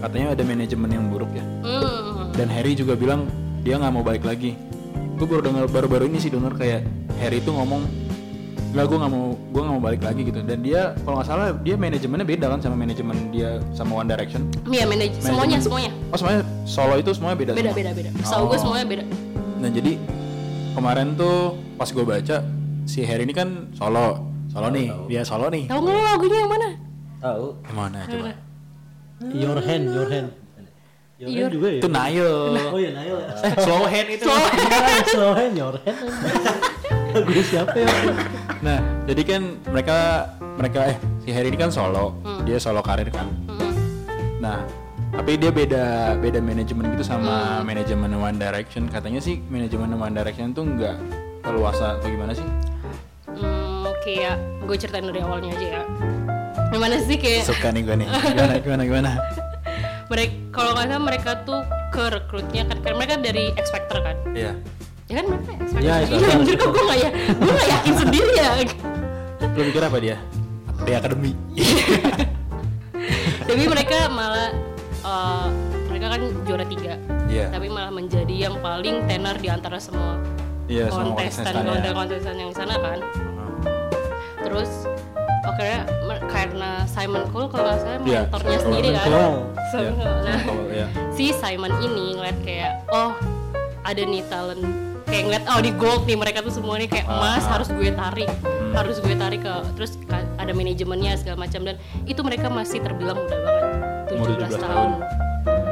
katanya 0.00 0.32
ada 0.32 0.42
manajemen 0.42 0.90
yang 0.90 1.04
buruk 1.08 1.30
ya. 1.30 1.44
hmm. 1.44 2.32
Dan 2.32 2.48
Harry 2.48 2.72
juga 2.72 2.96
bilang 2.96 3.28
dia 3.60 3.76
nggak 3.76 3.92
mau 3.92 4.00
balik 4.00 4.24
lagi. 4.24 4.56
Gue 5.16 5.28
baru 5.28 5.44
dengar 5.44 5.64
baru-baru 5.68 6.08
ini 6.08 6.16
sih 6.16 6.32
dengar 6.32 6.56
kayak 6.56 6.84
Harry 7.20 7.38
itu 7.38 7.52
ngomong 7.52 7.84
nggak 8.70 8.86
gue 8.86 8.98
nggak 9.02 9.10
mau 9.10 9.24
gue 9.34 9.62
nggak 9.66 9.74
mau 9.74 9.82
balik 9.82 10.02
lagi 10.06 10.20
gitu 10.22 10.40
dan 10.46 10.62
dia 10.62 10.94
kalau 11.02 11.18
nggak 11.18 11.26
salah 11.26 11.50
dia 11.58 11.74
manajemennya 11.74 12.22
beda 12.22 12.46
kan 12.54 12.58
sama 12.62 12.78
manajemen 12.78 13.18
dia 13.34 13.58
sama 13.74 13.98
One 13.98 14.06
Direction 14.06 14.46
iya 14.70 14.86
manaj 14.86 15.10
semuanya 15.18 15.58
semuanya 15.58 15.90
oh 16.06 16.14
semuanya 16.14 16.40
solo 16.62 16.94
itu 16.94 17.10
semuanya 17.10 17.34
beda 17.34 17.50
beda 17.50 17.66
semua? 17.66 17.78
beda 17.82 17.90
beda 17.98 18.10
Setahu 18.22 18.44
gue 18.46 18.54
Oh. 18.54 18.62
semuanya 18.62 18.86
beda 18.86 19.04
Nah 19.58 19.70
jadi 19.74 19.92
kemarin 20.72 21.18
tuh 21.18 21.58
pas 21.74 21.90
gue 21.90 22.04
baca 22.06 22.36
si 22.84 23.02
Harry 23.02 23.24
ini 23.24 23.32
kan 23.32 23.68
solo, 23.72 24.20
solo 24.46 24.68
nih, 24.68 24.88
dia 25.06 25.22
solo 25.22 25.48
nih. 25.48 25.66
tahu 25.66 25.80
nggak 25.80 26.04
lagunya 26.06 26.38
yang 26.38 26.50
mana 26.50 26.68
Tahu. 27.20 27.46
Gimana 27.68 27.98
coba? 28.08 28.32
Your 29.28 29.58
hand, 29.60 29.84
your 29.86 30.08
hand. 30.08 30.28
Your 31.20 31.28
Your- 31.28 31.36
hand 31.36 31.52
juga 31.52 31.68
ya. 31.68 31.78
Itu 31.84 31.88
Nail. 31.92 32.30
Oh 32.72 32.78
iya 32.80 32.90
Nail 32.96 33.16
ya. 33.20 33.28
Eh, 33.44 33.52
slow 33.60 33.84
hand 33.84 34.08
itu. 34.08 34.24
Iya, 34.24 35.04
slow 35.04 35.32
hand, 35.36 35.52
your 35.52 35.76
hand. 35.84 36.00
Lagu 37.20 37.42
siapa 37.42 37.76
ya? 37.76 37.88
Nah 38.62 38.78
jadi 39.04 39.22
kan 39.26 39.42
mereka 39.66 39.96
mereka 40.56 40.80
eh 40.88 40.96
si 41.20 41.28
Harry 41.28 41.52
ini 41.52 41.58
kan 41.58 41.68
solo, 41.68 42.16
dia 42.46 42.56
solo 42.56 42.80
karir 42.80 43.12
kan. 43.12 43.28
Hmm. 43.52 43.72
Nah 44.40 44.64
tapi 45.10 45.36
dia 45.36 45.52
beda 45.52 46.16
beda 46.16 46.40
manajemen 46.40 46.88
gitu 46.96 47.04
sama 47.04 47.60
manajemen 47.60 48.16
One 48.16 48.40
Direction. 48.40 48.88
Katanya 48.88 49.20
sih 49.20 49.44
manajemen 49.44 49.92
One 49.92 50.16
Direction 50.16 50.56
tuh 50.56 50.64
nggak 50.64 50.96
leluasa 51.42 51.96
atau 51.96 52.08
gimana 52.08 52.32
sih? 52.32 52.46
Hmm, 53.26 53.88
kayak 54.02 54.36
gue 54.62 54.76
ceritain 54.76 55.04
dari 55.04 55.20
awalnya 55.20 55.54
aja 55.54 55.68
ya 55.78 55.82
gimana 56.70 57.02
sih 57.02 57.18
kayak 57.18 57.42
Suka 57.44 57.68
nih 57.70 57.82
gue 57.82 57.94
nih. 57.98 58.06
Gimana 58.06 58.54
gimana 58.58 58.82
gimana? 58.84 59.10
mereka 60.10 60.34
kalau 60.50 60.70
nggak 60.74 60.86
salah 60.86 61.02
mereka 61.02 61.30
tuh 61.42 61.60
ke 61.90 62.02
rekrutnya 62.08 62.62
kan 62.66 62.78
kan 62.78 62.92
mereka 62.94 63.14
dari 63.16 63.50
X 63.54 63.70
Factor 63.70 63.98
kan 64.00 64.16
Iya. 64.30 64.54
ya 65.06 65.14
kan 65.18 65.24
mereka 65.26 65.50
X 65.56 65.68
Factor 65.68 65.82
Iya, 65.82 65.94
X 65.96 66.08
iya 66.10 66.28
anjir 66.30 66.54
kok 66.54 66.70
gue 66.70 66.82
nggak 66.82 66.98
ya 66.98 67.10
gue 67.30 67.50
nggak 67.50 67.68
yakin 67.70 67.94
sendiri 67.96 68.32
ya 68.34 68.48
Lu 69.50 69.62
mikir 69.66 69.82
apa 69.82 69.98
dia? 69.98 70.16
Di 70.80 70.92
akademi. 70.94 71.32
tapi 73.50 73.64
mereka 73.66 74.06
malah 74.06 74.54
eh, 75.02 75.46
mereka 75.90 76.06
kan 76.14 76.22
juara 76.44 76.64
tiga 76.64 76.94
Iya. 77.26 77.46
tapi 77.50 77.66
malah 77.66 77.90
menjadi 77.90 78.34
yang 78.46 78.58
paling 78.58 79.06
tenar 79.06 79.38
di 79.38 79.46
antara 79.46 79.78
semua 79.78 80.18
Iya, 80.70 80.84
semua 80.86 81.02
kontestan 81.10 81.52
kontestan 81.58 81.92
kontestan 81.92 82.34
yang 82.36 82.48
di 82.48 82.56
sana 82.56 82.74
kan. 82.78 82.98
Terus 84.40 84.70
akhirnya 85.42 85.78
mer- 86.04 86.24
karena 86.24 86.70
Simon 86.86 87.26
Cole 87.28 87.48
kalau 87.48 87.64
nggak 87.66 87.78
salah 87.80 87.98
Iya, 88.00 88.20
mentornya 88.24 88.50
Simon 88.52 88.64
sendiri 88.64 88.88
kan. 88.88 89.02
Simon 89.02 89.18
Iya, 89.82 89.90
Cole. 89.92 90.22
nah 90.22 90.38
Cole, 90.40 90.64
iya. 90.70 90.86
si 91.10 91.26
Simon 91.32 91.72
ini 91.80 92.04
ngeliat 92.14 92.38
kayak 92.40 92.72
oh 92.88 93.10
ada 93.82 94.00
nih 94.00 94.22
talent. 94.24 94.62
Kayak 95.04 95.22
ngeliat 95.26 95.44
oh 95.48 95.60
di 95.60 95.72
gold 95.74 96.02
nih 96.04 96.14
mereka 96.14 96.38
tuh 96.38 96.54
semua 96.54 96.78
nih 96.78 96.86
kayak 96.86 97.06
emas 97.08 97.42
Ah. 97.42 97.50
harus 97.52 97.68
gue 97.68 97.90
tarik. 97.90 98.30
Hmm. 98.30 98.78
harus 98.78 98.96
gue 98.96 99.10
tarik 99.12 99.42
ke 99.42 99.54
terus 99.74 99.98
ada 100.38 100.52
manajemennya 100.52 101.18
segala 101.18 101.36
macam. 101.40 101.66
Dan 101.66 101.74
itu 102.06 102.22
mereka 102.22 102.46
masih 102.46 102.78
terbilang 102.78 103.18
muda 103.18 103.34
banget. 103.36 103.64
Umur 104.12 104.26
17, 104.30 104.46
17 104.48 104.62
tahun. 104.62 104.90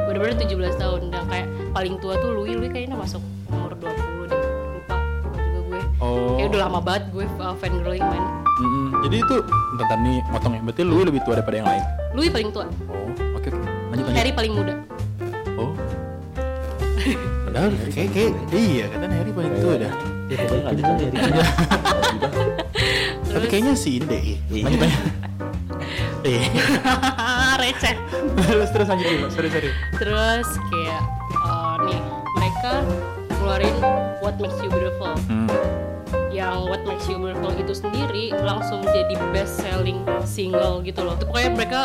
bener-bener 0.05 0.35
17 0.37 0.75
tahun. 0.75 1.01
Dan 1.07 1.23
kayak 1.25 1.47
paling 1.71 1.95
tua 1.95 2.17
tuh 2.17 2.33
Louis 2.33 2.51
Louis 2.51 2.67
kayaknya 2.67 2.97
masuk 2.97 3.23
umur 3.47 3.71
20 3.73 4.18
udah 6.59 6.67
lama 6.67 6.83
banget 6.83 7.03
gue 7.15 7.23
uh, 7.39 7.55
fan 7.55 7.71
girling 7.79 8.03
man 8.03 8.19
Mm-mm. 8.59 8.91
Jadi 9.07 9.23
itu 9.23 9.35
bentar 9.79 9.95
nih 10.03 10.19
motong 10.27 10.51
ya. 10.51 10.61
Berarti 10.67 10.81
lu 10.83 10.99
lebih 11.07 11.23
tua 11.23 11.39
daripada 11.39 11.63
yang 11.63 11.67
lain. 11.71 11.83
Louis 12.11 12.27
paling 12.27 12.51
tua 12.51 12.67
Oh, 12.91 13.07
oke 13.39 13.47
oke. 13.47 13.67
Lanjut 13.87 14.03
lanjut. 14.03 14.19
Harry 14.19 14.31
paling 14.35 14.51
muda 14.51 14.73
Oh. 15.55 15.71
Padahal 17.47 17.71
kayak 17.95 18.11
kayak 18.11 18.31
iya 18.51 18.91
katanya 18.91 19.15
Harry 19.23 19.31
paling 19.31 19.53
tua 19.63 19.75
dah. 19.79 19.93
Ya 20.27 20.35
pokoknya 20.43 20.95
ya. 20.99 21.47
Tapi 23.31 23.45
kayaknya 23.47 23.73
sih 23.79 24.03
Inde. 24.03 24.19
Lanjut 24.51 24.79
lanjut. 24.83 25.03
Iya. 26.19 26.51
receh 27.63 27.95
terus 28.43 28.69
terus 28.75 28.87
lanjut 28.91 29.07
dulu. 29.07 29.27
Sorry 29.31 29.47
sorry. 29.47 29.71
terus 29.95 30.47
kayak 30.67 31.01
uh, 31.47 31.79
nih 31.87 31.95
mereka 32.35 32.83
keluarin 33.39 33.71
What 34.19 34.35
Makes 34.43 34.59
You 34.59 34.67
Beautiful 34.67 35.15
Hmm. 35.31 35.47
Yang 36.39 36.71
What 36.71 36.87
Makes 36.87 37.11
You 37.11 37.19
Beautiful 37.19 37.51
itu 37.59 37.73
sendiri 37.75 38.31
langsung 38.31 38.79
jadi 38.87 39.11
best 39.35 39.59
selling 39.59 39.99
single 40.23 40.79
gitu 40.81 41.03
loh. 41.03 41.19
Itu 41.19 41.27
pokoknya 41.27 41.51
mereka 41.51 41.79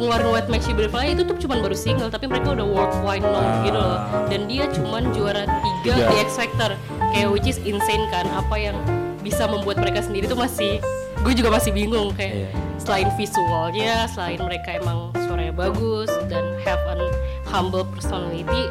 ngeluarin 0.00 0.28
What 0.32 0.46
Makes 0.48 0.66
You 0.66 0.74
Beautiful 0.74 1.04
aja 1.04 1.12
itu 1.12 1.24
tuh 1.28 1.36
cuman 1.36 1.58
baru 1.60 1.76
single 1.76 2.08
tapi 2.08 2.24
mereka 2.24 2.56
udah 2.56 2.64
worldwide 2.64 3.20
known 3.20 3.48
gitu 3.68 3.76
loh. 3.76 4.00
Dan 4.32 4.48
dia 4.48 4.64
cuman 4.72 5.12
juara 5.12 5.44
tiga 5.44 5.92
Tiga. 5.94 6.08
di 6.08 6.16
X 6.24 6.40
Factor. 6.40 6.70
Kayak 7.12 7.28
which 7.28 7.44
is 7.46 7.60
insane 7.60 8.08
kan 8.08 8.24
apa 8.32 8.56
yang 8.56 8.76
bisa 9.20 9.44
membuat 9.44 9.76
mereka 9.76 10.00
sendiri 10.00 10.24
tuh 10.24 10.38
masih 10.38 10.80
gue 11.18 11.32
juga 11.34 11.50
masih 11.50 11.74
bingung 11.74 12.14
kayak 12.14 12.46
Iya. 12.46 12.50
selain 12.78 13.08
visualnya, 13.18 14.06
selain 14.06 14.38
mereka 14.38 14.78
emang 14.78 15.10
suaranya 15.26 15.50
bagus 15.50 16.06
dan 16.30 16.54
have 16.62 16.78
an 16.86 17.02
humble 17.44 17.82
personality 17.82 18.70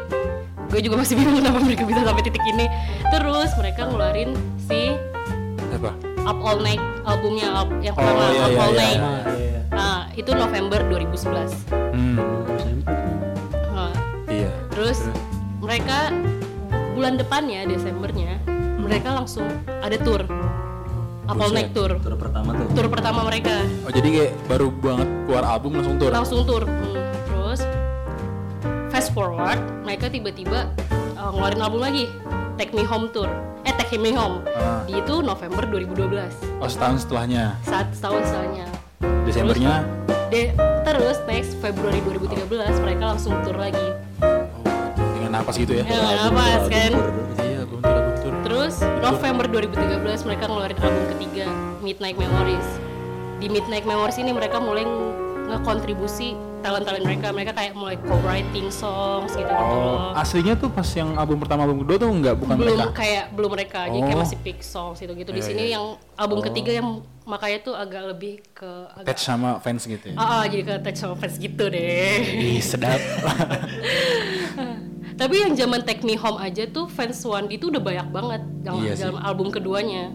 gue 0.68 0.80
juga 0.80 0.96
masih 0.98 1.14
bingung 1.20 1.44
kenapa 1.44 1.60
mereka 1.60 1.84
bisa 1.84 2.02
sampai 2.02 2.24
titik 2.24 2.42
ini 2.48 2.66
terus 3.12 3.52
mereka 3.60 3.86
ngeluarin 3.86 4.32
si? 4.64 4.96
Up 6.28 6.38
All 6.38 6.60
Night 6.60 6.84
albumnya 7.04 7.48
al- 7.54 7.80
yang 7.80 7.94
Oh, 7.94 7.98
pertama 7.98 8.20
iya, 8.26 8.28
Up 8.38 8.52
iya, 8.52 8.60
All 8.60 8.70
iya. 8.70 8.78
Night 8.78 9.00
Nah, 9.00 9.22
iya. 9.34 9.60
nah 9.70 9.98
itu 10.14 10.32
November 10.34 10.80
2011 10.86 11.52
Hmm. 11.72 12.18
Nah, 13.70 13.94
Iya. 14.28 14.52
terus 14.70 15.00
mereka 15.58 16.12
bulan 16.92 17.16
depannya 17.16 17.64
Desembernya 17.66 18.42
mereka 18.78 19.14
langsung 19.14 19.48
ada 19.68 19.96
tour 19.98 20.24
Up 21.24 21.34
All 21.34 21.38
Buset. 21.46 21.56
Night 21.58 21.72
tour 21.72 21.92
Tur 21.98 22.16
pertama 22.16 22.50
tuh. 22.54 22.68
tour 22.74 22.88
pertama 22.88 23.20
mereka 23.24 23.64
Oh 23.84 23.92
jadi 23.92 24.08
kayak 24.10 24.32
baru 24.48 24.68
banget 24.74 25.08
keluar 25.26 25.44
album 25.46 25.72
langsung 25.76 25.96
tur. 25.98 26.10
langsung 26.10 26.42
tur 26.44 26.64
Hmm, 26.64 26.96
terus 27.26 27.62
fast 28.90 29.12
forward 29.12 29.60
mereka 29.82 30.08
tiba-tiba 30.08 30.72
uh, 31.14 31.30
ngeluarin 31.30 31.60
album 31.60 31.82
lagi 31.82 32.08
Take 32.58 32.74
Me 32.74 32.84
Home 32.84 33.08
Tour 33.08 33.30
eh 33.64 33.74
Take 33.74 33.96
Me 33.96 34.12
Home 34.12 34.42
Ah. 34.50 34.82
di 34.84 34.98
itu 34.98 35.22
November 35.22 35.64
2012 35.64 36.34
Oh 36.58 36.66
setahun 36.66 37.06
setelahnya. 37.06 37.56
saat 37.62 37.88
setahun 37.92 38.22
setelahnya 38.24 38.66
Desembernya. 39.24 39.84
De, 40.28 40.52
terus 40.84 41.20
next 41.26 41.56
Februari 41.58 42.00
2013 42.02 42.48
mereka 42.80 43.04
langsung 43.10 43.36
tour 43.42 43.56
lagi 43.56 43.88
Oh, 44.20 44.64
dengan 45.14 45.38
napas 45.38 45.56
gitu 45.56 45.72
ya. 45.74 45.84
ya 45.84 45.96
nggak 45.96 46.18
napas 46.26 46.64
kan 46.68 46.92
Iya, 47.38 47.60
album 47.62 47.80
tour. 48.18 48.34
terus 48.42 48.74
November 48.98 49.46
2013 49.48 50.00
mereka 50.24 50.44
ngeluarin 50.46 50.78
album 50.78 51.04
ketiga 51.14 51.46
Midnight 51.80 52.18
Memories 52.18 52.68
di 53.38 53.48
Midnight 53.48 53.84
Memories 53.84 54.18
ini 54.18 54.32
mereka 54.32 54.58
mulai 54.58 54.84
ngekontribusi 55.48 56.30
talent-talent 56.58 57.02
mereka 57.02 57.28
mereka 57.30 57.52
kayak 57.54 57.72
mulai 57.72 57.96
co-writing 58.00 58.68
songs 58.68 59.32
gitu 59.32 59.46
gitu 59.46 59.56
Oh, 59.58 60.12
aslinya 60.14 60.54
tuh 60.54 60.68
pas 60.68 60.86
yang 60.90 61.16
album 61.16 61.38
pertama 61.38 61.64
album 61.64 61.82
kedua 61.82 61.98
tuh 61.98 62.10
enggak 62.10 62.36
bukan 62.36 62.56
belum 62.56 62.76
mereka. 62.78 62.94
kayak 62.94 63.24
belum 63.32 63.52
mereka 63.52 63.80
jadi 63.86 64.02
kayak 64.02 64.18
Oh. 64.18 64.22
masih 64.22 64.38
pick 64.38 64.60
songs 64.60 64.98
gitu 64.98 65.14
gitu 65.14 65.30
di 65.30 65.40
Iya, 65.40 65.48
sini 65.48 65.64
iya. 65.64 65.74
yang 65.74 65.86
album 66.14 66.40
ketiga 66.42 66.72
yang 66.74 66.88
makanya 67.24 67.58
tuh 67.62 67.74
agak 67.74 68.04
lebih 68.08 68.34
ke 68.50 68.70
agak 68.94 69.08
Attach 69.08 69.22
sama 69.22 69.50
fans 69.58 69.84
gitu 69.84 70.06
ya. 70.06 70.16
ah, 70.16 70.24
ah, 70.34 70.44
jadi 70.46 70.64
ke 70.66 70.74
touch 70.82 70.98
sama 70.98 71.16
fans 71.16 71.36
gitu 71.38 71.64
deh 71.66 72.20
Ih, 72.20 72.60
sedap. 72.60 73.00
tapi 75.18 75.36
yang 75.40 75.54
zaman 75.54 75.82
Take 75.82 76.04
Me 76.04 76.16
Home 76.16 76.38
aja 76.38 76.66
tuh 76.66 76.86
fans 76.88 77.18
One 77.22 77.48
itu 77.48 77.68
udah 77.68 77.80
banyak 77.80 78.08
banget 78.10 78.42
yang 78.62 78.76
Iya 78.78 78.94
sih. 78.94 79.02
dalam 79.02 79.18
album 79.20 79.48
keduanya 79.50 80.12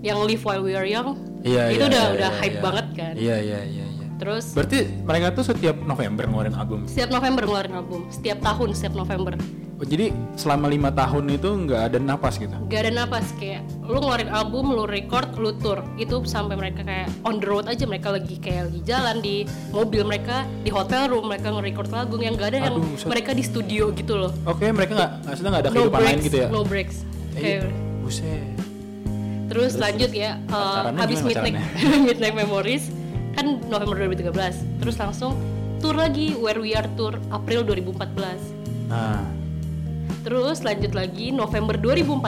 yang 0.00 0.20
Live 0.22 0.42
While 0.42 0.62
We 0.62 0.72
Are 0.72 0.84
Young 0.84 1.16
Iya, 1.40 1.72
itu 1.72 1.78
iya, 1.78 1.88
udah 1.88 2.04
iya, 2.04 2.14
udah 2.14 2.30
iya, 2.30 2.38
hype 2.38 2.52
iya. 2.52 2.62
banget 2.62 2.86
kan 2.94 3.12
Iya, 3.14 3.36
iya, 3.38 3.60
iya, 3.64 3.84
iya. 3.86 3.89
Terus 4.20 4.52
Berarti 4.52 4.78
mereka 5.00 5.32
tuh 5.32 5.44
setiap 5.46 5.80
November 5.80 6.24
ngeluarin 6.24 6.52
album. 6.52 6.84
setiap 6.84 7.08
November 7.10 7.42
ngeluarin 7.42 7.72
album 7.74 8.00
setiap 8.08 8.38
tahun 8.40 8.68
setiap 8.70 8.94
November 8.94 9.34
Oh, 9.80 9.88
jadi 9.88 10.12
selama 10.36 10.68
lima 10.68 10.92
tahun 10.92 11.24
itu 11.32 11.48
nggak 11.64 11.80
ada 11.80 11.96
napas 11.98 12.36
gitu. 12.36 12.52
gak 12.68 12.84
ada 12.84 12.92
napas 12.94 13.32
kayak 13.34 13.64
lu 13.80 13.96
ngeluarin 13.96 14.28
album 14.28 14.68
lu 14.70 14.84
record 14.84 15.32
lu 15.34 15.56
tour 15.56 15.80
itu 15.96 16.20
sampai 16.22 16.52
mereka 16.52 16.84
kayak 16.84 17.08
on 17.24 17.40
the 17.40 17.48
road 17.48 17.64
aja 17.64 17.88
mereka 17.88 18.12
lagi 18.12 18.36
kayak 18.36 18.68
lagi 18.68 18.80
jalan 18.84 19.16
di 19.18 19.48
mobil 19.70 20.04
mereka 20.04 20.44
di 20.60 20.68
hotel 20.68 21.08
room 21.08 21.24
mereka 21.24 21.48
nge-record 21.48 21.88
lagu 21.88 22.20
yang 22.20 22.36
gak 22.36 22.52
ada 22.52 22.56
yang 22.60 22.76
Aduh, 22.76 22.92
set. 22.94 23.08
mereka 23.08 23.32
di 23.32 23.40
studio 23.40 23.88
gitu 23.90 24.20
loh 24.20 24.36
Oke, 24.44 24.68
mereka 24.68 24.92
nggak 24.94 25.10
maksudnya 25.24 25.48
nggak 25.48 25.62
ada 25.62 25.70
no 25.70 25.74
kehidupan 25.74 25.96
breaks 25.98 26.12
lain 26.12 26.18
gitu 26.20 26.36
ya. 26.36 26.48
no 26.50 26.60
breaks 26.62 26.96
Eh, 27.00 27.40
Kayak- 27.40 27.72
buset. 28.02 28.44
terus 29.48 29.72
lanjut 29.74 30.10
ya 30.12 30.30
uh, 30.44 30.52
Pacarannya 30.52 31.00
habis 31.00 31.18
midnight 31.26 31.56
midnight 32.04 32.36
memories 32.36 32.84
kan 33.40 33.56
November 33.66 33.96
2013 33.98 34.36
terus 34.78 34.96
langsung 34.96 35.32
tour 35.80 35.96
lagi 35.96 36.36
Where 36.36 36.60
We 36.60 36.76
Are 36.76 36.84
Tour 36.92 37.16
April 37.30 37.64
2014 37.64 38.60
Nah, 38.86 39.22
terus 40.20 40.60
lanjut 40.60 40.92
lagi 40.92 41.32
November 41.32 41.72
2014 41.72 42.20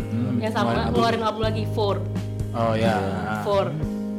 hmm, 0.00 0.38
yang 0.38 0.48
sama 0.50 0.88
ngeluarin 0.88 1.20
album 1.20 1.42
lagi 1.42 1.68
Four 1.68 2.00
Oh 2.50 2.72
ya. 2.72 2.96
Four 3.42 3.68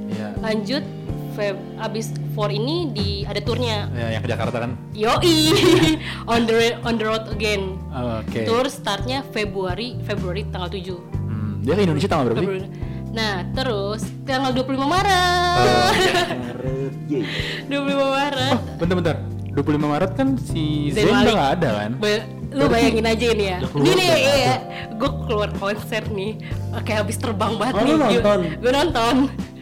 Iya. 0.08 0.36
lanjut 0.38 0.84
Feb 1.32 1.56
abis 1.80 2.12
Four 2.30 2.52
ini 2.52 2.92
di 2.92 3.24
ada 3.24 3.40
turnya 3.40 3.88
Ya, 3.90 4.12
yang 4.12 4.22
ke 4.22 4.30
Jakarta 4.30 4.62
kan. 4.62 4.72
yoi 4.94 5.36
on 6.32 6.44
the 6.44 6.76
on 6.84 6.96
the 6.96 7.06
road 7.08 7.26
again 7.32 7.80
Oke. 7.90 8.44
tour 8.44 8.68
startnya 8.68 9.24
Februari 9.26 9.98
Februari 10.02 10.46
tanggal 10.46 10.70
7 10.70 10.92
Hmm, 11.24 11.64
dia 11.64 11.74
ke 11.74 11.82
Indonesia 11.82 12.06
tanggal 12.06 12.26
berapa 12.28 12.38
sih? 12.38 12.46
Februari. 12.46 12.68
Nah 13.12 13.44
terus 13.52 14.02
tanggal 14.24 14.56
25 14.56 14.88
Maret. 14.88 15.60
Oh. 15.60 15.92
Maret, 16.48 16.94
ye. 17.08 17.22
25 17.68 17.76
Maret. 18.18 18.58
Bentar-bentar. 18.80 19.16
25 19.52 19.60
Maret 19.84 20.12
kan 20.16 20.28
si 20.40 20.88
Zayn 20.90 21.12
udah 21.12 21.34
nggak 21.36 21.52
ada 21.60 21.70
kan? 21.76 21.92
Ba- 22.00 22.24
lu 22.52 22.68
bayangin 22.68 23.04
aja 23.04 23.26
ini 23.32 23.46
ya. 23.48 23.60
Ini 23.64 23.90
nih 23.90 24.08
udah 24.08 24.20
iya. 24.20 24.56
Gue 24.96 25.12
keluar 25.24 25.50
konser 25.56 26.04
nih 26.08 26.40
kayak 26.84 27.04
habis 27.04 27.16
terbang 27.16 27.56
banget 27.56 27.74
Oh, 27.76 27.84
nih. 27.84 27.96
Nonton? 27.96 28.40
gue 28.60 28.72
nonton. 28.72 29.16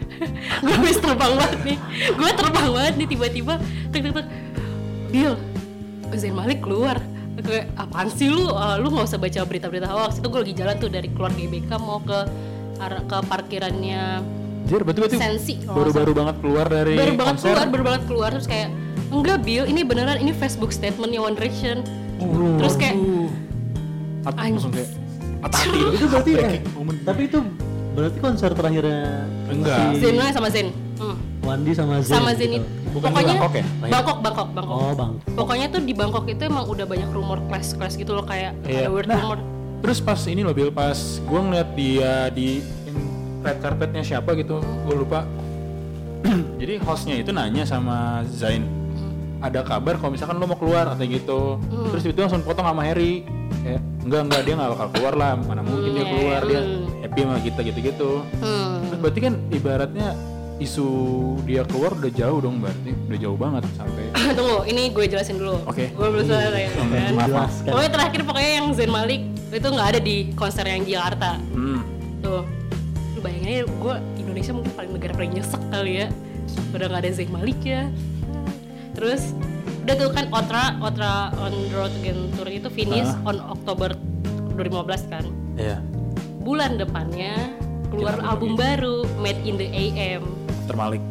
Gue 0.65 0.73
habis 0.73 0.97
terbang 0.99 1.33
banget 1.33 1.59
nih. 1.63 1.77
Gue 2.12 2.29
terbang 2.33 2.69
banget 2.69 2.93
nih 2.97 3.07
tiba-tiba 3.07 3.53
tek 3.89 4.01
tek 4.03 4.13
tek. 4.13 4.27
Bill 5.09 5.33
Zayn 6.13 6.33
Malik 6.33 6.62
keluar. 6.62 6.97
Gue 7.39 7.65
apaan 7.73 8.12
sih 8.12 8.27
lu? 8.27 8.51
Ah, 8.51 8.75
lu 8.75 8.89
nggak 8.89 9.05
usah 9.05 9.17
baca 9.17 9.41
berita-berita 9.41 9.88
hoax. 9.88 10.19
Itu 10.19 10.27
gue 10.27 10.41
lagi 10.43 10.53
jalan 10.53 10.75
tuh 10.75 10.89
dari 10.89 11.09
keluar 11.09 11.31
GBK 11.31 11.71
mau 11.77 11.97
ke 11.97 12.19
ke 12.79 13.17
parkirannya 13.23 14.03
Jir, 14.61 14.81
betul 14.83 15.01
betul. 15.03 15.17
Sensi, 15.17 15.57
kalau 15.59 15.81
Baru-baru 15.81 16.11
banget 16.13 16.35
keluar 16.39 16.65
dari 16.65 16.93
baru 16.93 17.13
banget 17.15 17.35
konser. 17.35 17.47
keluar 17.49 17.67
baru 17.67 17.83
banget 17.83 18.03
keluar 18.05 18.29
terus 18.31 18.45
kayak 18.45 18.69
enggak 19.09 19.37
Bill 19.41 19.65
ini 19.65 19.81
beneran 19.81 20.17
ini 20.17 20.31
Facebook 20.31 20.69
statementnya 20.69 21.19
One 21.19 21.33
Direction 21.33 21.81
Uh, 22.19 22.59
terus 22.59 22.75
kayak 22.75 22.99
At- 24.21 24.35
langsung 24.35 24.69
kayak 24.69 24.91
patah 25.39 25.59
hati. 25.63 25.79
itu 25.95 26.05
berarti 26.05 26.31
ya 26.35 26.49
tapi 27.01 27.21
itu 27.25 27.39
berarti 27.89 28.17
konser 28.19 28.51
terakhirnya 28.51 29.23
Enggak. 29.47 29.95
si 29.95 30.11
Malik 30.11 30.33
sama 30.35 30.49
Zayn 30.49 30.67
hmm. 30.99 31.15
Wandi 31.39 31.71
sama 31.71 32.03
Zayn 32.03 32.11
sama 32.13 32.31
Zayn 32.35 32.51
gitu. 32.53 32.67
Bukan 32.89 33.07
pokoknya 33.07 33.33
Bangkok 33.37 33.53
ya? 33.53 33.65
Bangkok 33.87 34.17
Bangkok 34.19 34.49
Bangkok 34.51 34.75
oh 34.75 34.91
bang 34.93 35.11
pokoknya 35.31 35.65
tuh 35.69 35.79
di 35.79 35.93
Bangkok 35.93 36.25
itu 36.27 36.41
emang 36.43 36.65
udah 36.67 36.85
banyak 36.85 37.09
rumor 37.09 37.39
clash 37.47 37.71
clash 37.71 37.95
gitu 37.95 38.11
loh 38.11 38.25
kayak 38.27 38.51
Iya. 38.61 38.83
ada 38.83 38.89
word 38.91 39.07
Nah, 39.07 39.15
rumor 39.17 39.39
Terus 39.79 39.99
pas 39.99 40.19
ini 40.25 40.41
loh 40.41 40.51
Bill, 40.51 40.69
pas 40.69 40.95
gue 41.17 41.39
ngeliat 41.39 41.69
dia 41.73 42.27
di 42.29 42.59
red 43.39 43.57
carpetnya 43.57 44.03
siapa 44.03 44.35
gitu, 44.35 44.59
gue 44.59 44.95
lupa. 44.95 45.23
Jadi 46.59 46.83
hostnya 46.83 47.15
itu 47.15 47.31
nanya 47.31 47.63
sama 47.63 48.27
Zain, 48.27 48.67
ada 49.39 49.63
kabar 49.63 49.95
kalau 49.95 50.11
misalkan 50.11 50.35
lo 50.35 50.45
mau 50.45 50.59
keluar 50.59 50.91
atau 50.91 51.05
gitu. 51.05 51.41
Hmm. 51.57 51.95
Terus 51.95 52.03
itu 52.05 52.19
langsung 52.19 52.43
potong 52.43 52.67
sama 52.67 52.83
Harry. 52.83 53.23
Kayak 53.59 53.81
enggak 54.03 54.21
enggak 54.27 54.41
dia 54.43 54.53
nggak 54.55 54.71
bakal 54.75 54.87
keluar 54.91 55.13
lah, 55.15 55.31
mana 55.35 55.61
mungkin 55.63 55.91
dia 55.91 56.03
Hmm, 56.03 56.11
keluar 56.11 56.41
dia 56.43 56.59
hmm. 56.59 56.83
happy 57.01 57.19
sama 57.23 57.39
kita 57.39 57.59
gitu-gitu. 57.65 58.11
hmm. 58.35 58.75
Terus 58.83 58.99
berarti 58.99 59.19
kan 59.21 59.33
ibaratnya 59.49 60.07
isu 60.59 60.87
dia 61.47 61.63
keluar 61.63 61.95
udah 61.95 62.11
jauh 62.11 62.43
dong 62.43 62.59
berarti 62.59 62.91
udah 63.07 63.15
jauh 63.17 63.39
banget 63.39 63.63
sampai 63.79 64.11
tunggu 64.37 64.67
ini 64.67 64.91
gue 64.91 65.07
jelasin 65.07 65.39
dulu 65.39 65.55
Oke. 65.63 65.87
gue 65.87 66.07
belum 66.11 66.27
selesai 66.27 66.51
ya 66.51 66.69
kan 66.75 66.83
Maaf, 66.83 67.15
maaf. 67.15 67.27
jelaskan 67.31 67.71
pokoknya 67.71 67.91
terakhir 67.95 68.21
pokoknya 68.27 68.51
yang 68.59 68.67
Zayn 68.75 68.91
Malik 68.91 69.21
itu 69.51 69.67
nggak 69.67 69.88
ada 69.88 69.99
di 69.99 70.15
konser 70.33 70.63
yang 70.63 70.83
di 70.83 70.93
Jakarta 70.93 71.38
hmm. 71.38 71.79
tuh 72.21 72.45
lu 73.13 73.19
bayangin 73.19 73.49
aja 73.49 73.63
gue 73.65 73.95
Indonesia 74.17 74.51
mungkin 74.53 74.71
paling 74.73 74.91
negara 74.93 75.13
paling 75.13 75.33
nyesek 75.33 75.62
kali 75.67 75.93
ya 75.99 76.07
udah 76.71 76.85
nggak 76.88 77.01
ada 77.01 77.09
Zayn 77.12 77.29
Malik 77.29 77.59
ya 77.62 77.89
terus 78.93 79.33
udah 79.83 79.95
tuh 79.95 80.09
kan 80.12 80.25
Otra 80.29 80.77
Otra 80.79 81.13
on 81.35 81.51
the 81.51 81.73
road 81.73 81.93
again 81.99 82.29
tour 82.33 82.45
itu 82.45 82.69
finish 82.69 83.09
Ah. 83.19 83.27
on 83.27 83.38
Oktober 83.43 83.93
2015 84.55 85.07
kan 85.07 85.25
Iya. 85.55 85.77
bulan 86.39 86.77
depannya 86.77 87.35
keluar 87.89 88.21
album 88.21 88.53
baru 88.53 89.03
Made 89.17 89.41
in 89.43 89.57
the 89.57 89.67
AM 89.67 90.23
terbalik 90.65 91.01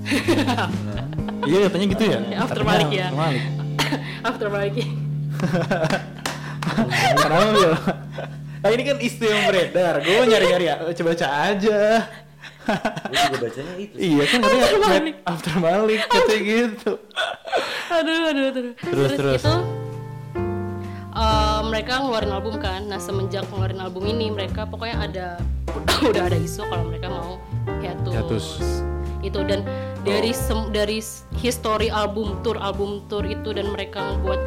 iya 1.48 1.58
katanya 1.66 1.86
gitu 1.88 2.04
ya 2.06 2.18
Ya, 2.22 2.38
after 2.44 2.62
balik 2.62 2.88
ya. 2.90 3.08
terbalik. 3.12 3.42
after 4.22 4.46
balik 4.48 4.74
Kenapa 7.16 7.50
Bil? 7.50 7.72
Nah 8.60 8.68
ini 8.68 8.82
kan 8.82 8.96
isu 8.98 9.24
yang 9.24 9.42
beredar, 9.46 9.94
gue 9.98 10.20
nyari-nyari 10.22 10.64
ya, 10.66 10.74
coba 10.92 11.08
baca 11.10 11.26
aja. 11.46 11.80
Gue 12.60 13.16
juga 13.16 13.38
bacanya 13.40 13.74
itu. 13.76 13.94
iya 13.96 14.24
kan 14.24 14.38
katanya 14.38 14.62
After 14.62 14.80
balik. 14.84 15.14
after 15.24 15.54
katanya 16.06 16.40
gitu. 16.44 16.92
aduh 17.90 18.20
aduh 18.30 18.44
aduh 18.46 18.64
Terus, 18.78 19.10
terus. 19.16 19.42
itu 19.42 19.54
eh, 21.10 21.60
mereka 21.66 21.92
ngeluarin 21.98 22.30
album 22.30 22.54
kan 22.56 22.86
nah 22.86 22.96
semenjak 22.96 23.42
ngeluarin 23.50 23.80
album 23.80 24.06
ini 24.06 24.30
mereka 24.30 24.64
pokoknya 24.64 24.96
ada 25.00 25.26
udah 26.06 26.22
ada 26.22 26.38
isu 26.38 26.62
kalau 26.62 26.84
mereka 26.86 27.10
mau 27.10 27.42
hiatus, 27.80 28.12
Hiatus. 28.14 28.46
itu 29.20 29.40
dan 29.42 29.66
dari 30.00 30.30
sem- 30.30 30.70
dari 30.70 31.02
history 31.36 31.90
album 31.90 32.38
tour 32.40 32.54
album 32.56 33.02
tour 33.06 33.24
itu 33.24 33.50
dan 33.50 33.66
mereka 33.68 34.14
ngebuat 34.14 34.40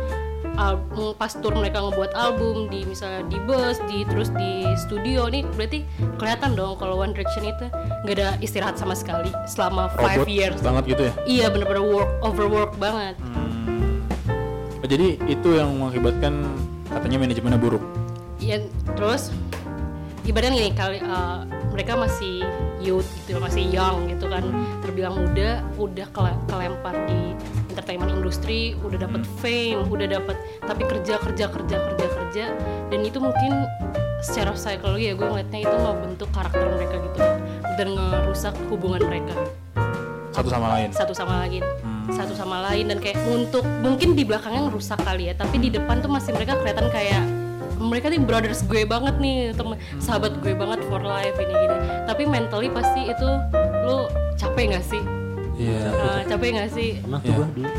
album 0.53 1.13
pas 1.13 1.31
tour 1.31 1.51
mereka 1.51 1.81
ngebuat 1.81 2.11
album 2.13 2.67
di 2.67 2.83
misalnya 2.83 3.25
di 3.25 3.37
bus 3.39 3.77
di 3.83 4.03
terus 4.03 4.29
di 4.31 4.51
studio 4.77 5.25
nih 5.25 5.43
berarti 5.49 5.81
kelihatan 6.15 6.53
dong 6.53 6.75
kalau 6.75 6.97
One 6.97 7.11
Direction 7.11 7.43
itu 7.43 7.65
nggak 8.03 8.15
ada 8.15 8.27
istirahat 8.37 8.75
sama 8.75 8.93
sekali 8.93 9.27
selama 9.45 9.89
five 9.93 10.21
Robot 10.21 10.29
years 10.29 10.59
banget 10.59 10.83
gitu 10.87 11.03
ya. 11.03 11.13
iya 11.25 11.45
bener-bener 11.47 11.83
work 11.83 12.11
overwork 12.21 12.71
banget 12.77 13.15
Oh, 14.77 14.85
jadi 14.85 15.15
itu 15.23 15.49
yang 15.53 15.71
mengakibatkan 15.73 16.43
katanya 16.85 17.17
manajemennya 17.17 17.55
buruk. 17.55 17.79
ya 18.35 18.59
terus 18.93 19.31
ibaratnya 20.21 20.51
gini 20.53 20.71
kali 20.71 20.99
eh, 20.99 21.39
mereka 21.71 21.95
masih 21.95 22.43
youth 22.77 23.07
gitu 23.23 23.39
masih 23.39 23.63
young 23.65 24.05
gitu 24.07 24.27
kan 24.27 24.43
terbilang 24.79 25.15
muda 25.15 25.63
udah 25.73 26.07
kele- 26.11 26.41
kelempar 26.45 26.95
di 27.07 27.31
entertainment 27.73 28.13
industry 28.13 28.77
udah 28.85 29.01
dapat 29.01 29.25
fame 29.41 29.81
udah 29.89 30.07
dapat 30.07 30.37
tapi 30.63 30.85
kerja 30.85 31.17
kerja 31.17 31.45
kerja 31.49 31.77
kerja 31.89 32.07
kerja. 32.07 32.45
Dan 32.93 32.99
itu 33.01 33.17
mungkin 33.17 33.65
secara 34.21 34.53
psikologi 34.53 35.09
ya 35.09 35.13
gue 35.17 35.25
ngeliatnya 35.25 35.59
itu 35.65 35.75
ngebentuk 35.75 36.29
karakter 36.31 36.63
mereka 36.69 36.95
gitu. 37.01 37.19
Dan 37.75 37.87
ngerusak 37.97 38.53
hubungan 38.69 39.01
mereka. 39.09 39.33
Satu 40.33 40.49
sama 40.49 40.67
lain. 40.77 40.89
satu 40.93 41.13
sama 41.13 41.33
lain. 41.45 41.61
Hmm. 42.03 42.19
satu 42.19 42.33
sama 42.35 42.57
lain 42.67 42.91
dan 42.91 42.99
kayak 42.99 43.15
untuk 43.31 43.63
mungkin 43.79 44.11
di 44.11 44.27
belakangnya 44.27 44.67
rusak 44.67 44.99
kali 45.07 45.31
ya 45.31 45.33
tapi 45.39 45.55
di 45.55 45.71
depan 45.71 46.03
tuh 46.03 46.11
masih 46.11 46.35
mereka 46.35 46.59
kelihatan 46.59 46.91
kayak 46.91 47.23
mereka 47.79 48.11
nih 48.11 48.19
brothers 48.19 48.59
gue 48.67 48.83
banget 48.83 49.15
nih 49.23 49.55
temen 49.55 49.79
sahabat 50.03 50.35
gue 50.43 50.51
banget 50.51 50.83
for 50.91 50.99
life 50.99 51.35
ini 51.39 51.53
gini 51.55 51.77
tapi 52.03 52.27
mentally 52.27 52.67
pasti 52.67 53.07
itu 53.07 53.29
lu 53.87 54.07
capek 54.35 54.75
nggak 54.75 54.83
sih 54.83 55.22
Iya. 55.53 55.79
Nah, 55.87 56.21
capek 56.25 56.49
nggak 56.51 56.69
sih 56.69 56.89
pernah 56.97 57.19
tuh 57.19 57.27
Iya. 57.27 57.37
gua 57.37 57.47
dulu 57.49 57.69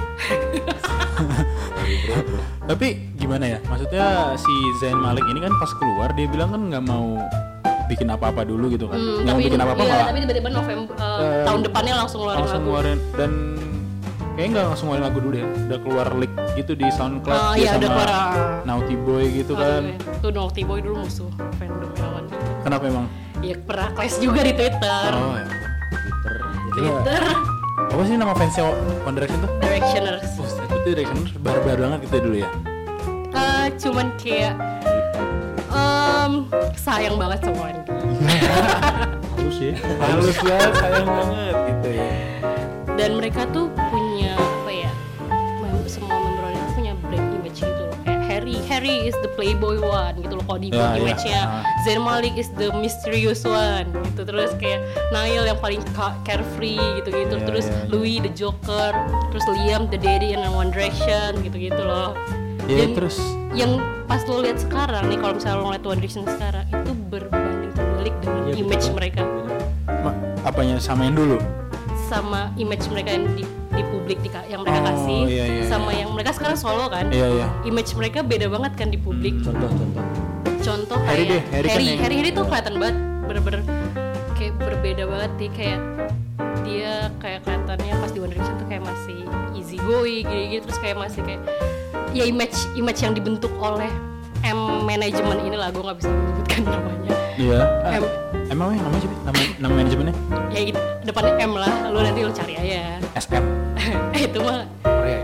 Tapi 2.65 2.87
gimana 3.15 3.45
ya? 3.47 3.59
Maksudnya 3.63 4.07
si 4.37 4.53
Zain 4.79 4.97
Malik 4.97 5.25
ini 5.27 5.39
kan 5.39 5.53
pas 5.55 5.71
keluar 5.75 6.09
dia 6.13 6.27
bilang 6.27 6.49
kan 6.49 6.63
nggak 6.65 6.85
mau 6.85 7.19
bikin 7.85 8.09
apa-apa 8.09 8.43
dulu 8.43 8.71
gitu 8.71 8.87
kan. 8.87 8.97
Hmm, 8.97 9.21
Nggak 9.21 9.35
mau 9.35 9.43
bikin 9.43 9.61
apa-apa 9.61 9.83
iya, 9.83 9.91
malah 9.91 10.07
tapi 10.09 10.19
tiba-tiba 10.19 10.49
November 10.51 10.95
uh, 10.97 11.21
Eh, 11.21 11.45
tahun 11.45 11.61
depannya 11.63 11.95
langsung 11.95 12.19
ngeluarin 12.21 12.39
langsung 12.41 12.57
lagu 12.57 12.65
ngeluarin 12.65 12.99
dan 13.13 13.31
kayaknya 14.35 14.49
nggak 14.51 14.65
langsung 14.67 14.87
ngeluarin 14.87 15.05
lagu 15.05 15.19
dulu 15.21 15.37
ya. 15.37 15.47
Udah 15.69 15.79
keluar 15.83 16.07
leak 16.17 16.33
gitu 16.55 16.73
di 16.73 16.87
SoundCloud 16.89 17.37
Oh, 17.37 17.53
dia 17.53 17.61
iya, 17.61 17.71
udah 17.75 17.85
sama 17.85 17.93
keluar, 17.93 18.09
ah. 18.09 18.33
Naughty 18.65 18.97
Boy 18.97 19.25
gitu 19.35 19.53
kan. 19.55 19.83
Tuh 20.23 20.31
Naughty 20.33 20.63
Boy 20.63 20.79
dulu 20.81 20.95
musuh 21.01 21.29
fandom 21.59 21.91
One 22.01 22.27
Kenapa 22.63 22.85
emang? 22.87 23.07
Ya 23.43 23.57
pernah 23.61 23.89
clash 23.93 24.17
juga 24.17 24.41
di 24.41 24.53
Twitter 24.53 25.11
Oh 25.13 25.37
ya. 25.37 25.47
Twitter 25.93 26.35
Twitter 26.73 27.23
Apa 27.75 28.03
sih 28.05 28.15
nama 28.15 28.33
fansnya 28.33 28.65
One 29.03 29.15
Direction 29.15 29.39
tuh? 29.41 29.51
Directioners 29.59 30.27
Oh, 30.39 30.47
itu 30.47 30.79
Directioners 30.87 31.33
barbar 31.39 31.77
banget 31.77 31.99
gitu 32.07 32.17
dulu 32.23 32.37
ya. 32.39 32.49
Eh, 33.35 33.67
Cuman 33.77 34.07
kayak 34.17 34.55
em, 35.69 36.33
Sayang 36.75 37.17
banget 37.19 37.39
sama 37.43 37.61
One 37.67 37.81
halus 39.35 39.59
ya 39.59 39.75
Halus 40.03 40.37
banget, 40.39 40.73
sayang 40.79 41.09
banget 41.09 41.55
gitu 41.69 41.89
ya. 41.93 42.13
Dan 42.95 43.11
mereka 43.19 43.43
tuh 43.51 43.67
punya 43.91 44.33
apa 44.39 44.71
ya 44.71 44.93
Semua 45.85 46.24
Harry, 48.85 49.09
is 49.09 49.17
the 49.19 49.33
playboy 49.33 49.81
one 49.81 50.13
gitu 50.21 50.37
loh 50.37 50.45
Kalau 50.45 50.61
di 50.61 50.69
Ya, 50.69 50.93
ya. 50.93 51.01
image-nya 51.01 51.41
Ah. 51.43 51.65
Zayn 51.83 52.01
Malik 52.01 52.37
is 52.37 52.53
the 52.55 52.69
mysterious 52.75 53.41
one 53.43 53.89
gitu 54.05 54.23
Terus 54.23 54.53
kayak 54.55 54.85
Niall 55.09 55.49
yang 55.49 55.57
paling 55.57 55.81
ca- 55.93 56.21
carefree 56.21 56.77
gitu-gitu 57.01 57.33
Ya, 57.35 57.45
Terus 57.45 57.65
ya, 57.65 57.73
ya. 57.75 57.89
Louis 57.89 58.21
the 58.21 58.29
Joker 58.31 58.93
Terus 59.33 59.45
Liam 59.57 59.89
the 59.89 59.97
daddy 59.97 60.37
in 60.37 60.45
One 60.51 60.69
Direction 60.69 61.41
gitu-gitu 61.41 61.81
loh 61.81 62.13
Ya 62.65 62.77
Dan 62.79 62.93
terus 62.93 63.17
yang 63.55 63.79
pas 64.05 64.21
lo 64.25 64.43
lihat 64.43 64.59
sekarang 64.59 65.07
nih 65.07 65.17
kalau 65.17 65.39
misalnya 65.39 65.57
lo 65.57 65.65
ngeliat 65.65 65.85
One 65.87 65.99
Direction 65.99 66.25
sekarang 66.27 66.65
itu 66.67 66.91
berbanding 67.09 67.73
terbalik 67.73 68.15
dengan 68.19 68.43
Iya, 68.45 68.55
image 68.59 68.85
betul. 68.85 68.97
mereka 68.97 69.23
ma- 69.97 70.19
apanya 70.45 70.77
samain 70.77 71.13
dulu? 71.13 71.41
sama 72.05 72.53
image 72.55 72.85
mereka 72.91 73.11
yang 73.11 73.25
di, 73.33 73.49
di 73.75 73.83
publik 73.85 74.19
di, 74.21 74.31
yang 74.47 74.61
mereka 74.61 74.81
Oh, 74.81 74.87
kasih 74.87 75.21
iya, 75.27 75.45
iya, 75.45 75.63
sama 75.67 75.91
yang 75.91 76.11
mereka 76.11 76.31
sekarang 76.33 76.55
solo 76.55 76.87
kan 76.87 77.09
Iya 77.09 77.27
iya. 77.29 77.47
image 77.65 77.95
mereka 77.95 78.23
beda 78.23 78.47
banget 78.47 78.73
kan 78.75 78.89
di 78.89 78.97
publik 78.97 79.35
contoh-contoh 79.41 80.05
contoh 80.61 80.99
Harry 81.03 81.25
kayak 81.25 81.31
deh, 81.31 81.43
Harry 81.51 81.67
kan 81.67 81.73
Harry 81.73 81.85
yang- 81.87 82.01
Harry, 82.01 82.17
Harry 82.17 82.31
tuh 82.31 82.45
kelihatan 82.45 82.75
banget 82.77 82.97
bener-bener 83.25 83.61
kayak 84.35 84.53
berbeda 84.57 85.05
banget 85.05 85.31
nih 85.37 85.51
kayak 85.53 85.81
dia 86.63 86.93
kayak 87.19 87.39
kelihatannya 87.43 87.93
pas 87.95 88.11
di 88.11 88.19
One 88.19 88.31
Direction 88.31 88.55
tuh 88.57 88.67
kayak 88.67 88.83
masih 88.83 89.19
easy 89.55 89.77
going 89.79 90.23
gini-gini 90.23 90.61
terus 90.61 90.79
kayak 90.79 90.97
masih 90.97 91.21
kayak 91.21 91.41
ya 92.11 92.25
image 92.25 92.57
image 92.73 93.01
yang 93.01 93.13
dibentuk 93.13 93.53
oleh 93.55 93.91
M 94.43 94.57
manajemen 94.83 95.41
ini 95.43 95.55
lah 95.55 95.69
gue 95.69 95.81
nggak 95.81 95.99
bisa 95.99 96.09
menyebutkan 96.09 96.61
namanya 96.71 97.13
Iya. 97.35 97.61
Ah, 97.83 97.93
Em. 97.93 98.05
Emang 98.55 98.71
yang 98.73 98.85
namanya 98.87 99.03
siapa? 99.03 99.17
Nama 99.25 99.41
nama 99.59 99.73
manajemennya? 99.75 100.15
ya 100.49 100.61
itu 100.63 100.81
depannya 101.03 101.33
M 101.43 101.53
lah 101.59 101.75
lu 101.91 101.99
nanti 101.99 102.21
lu 102.23 102.31
cari 102.31 102.55
aja 102.55 103.03
SM. 103.19 103.45
eh 104.15 104.23
itu 104.31 104.39
mah 104.39 104.63
Korea. 104.81 105.21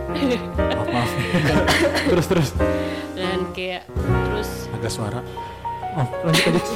Maaf, 0.58 0.88
maaf. 0.90 1.10
terus 2.10 2.26
terus. 2.26 2.48
dan 3.14 3.38
kayak 3.52 3.86
terus 4.26 4.50
Agak 4.70 4.90
suara. 4.90 5.20
Oh, 5.94 6.06
lanjut 6.22 6.42
lanjut. 6.48 6.66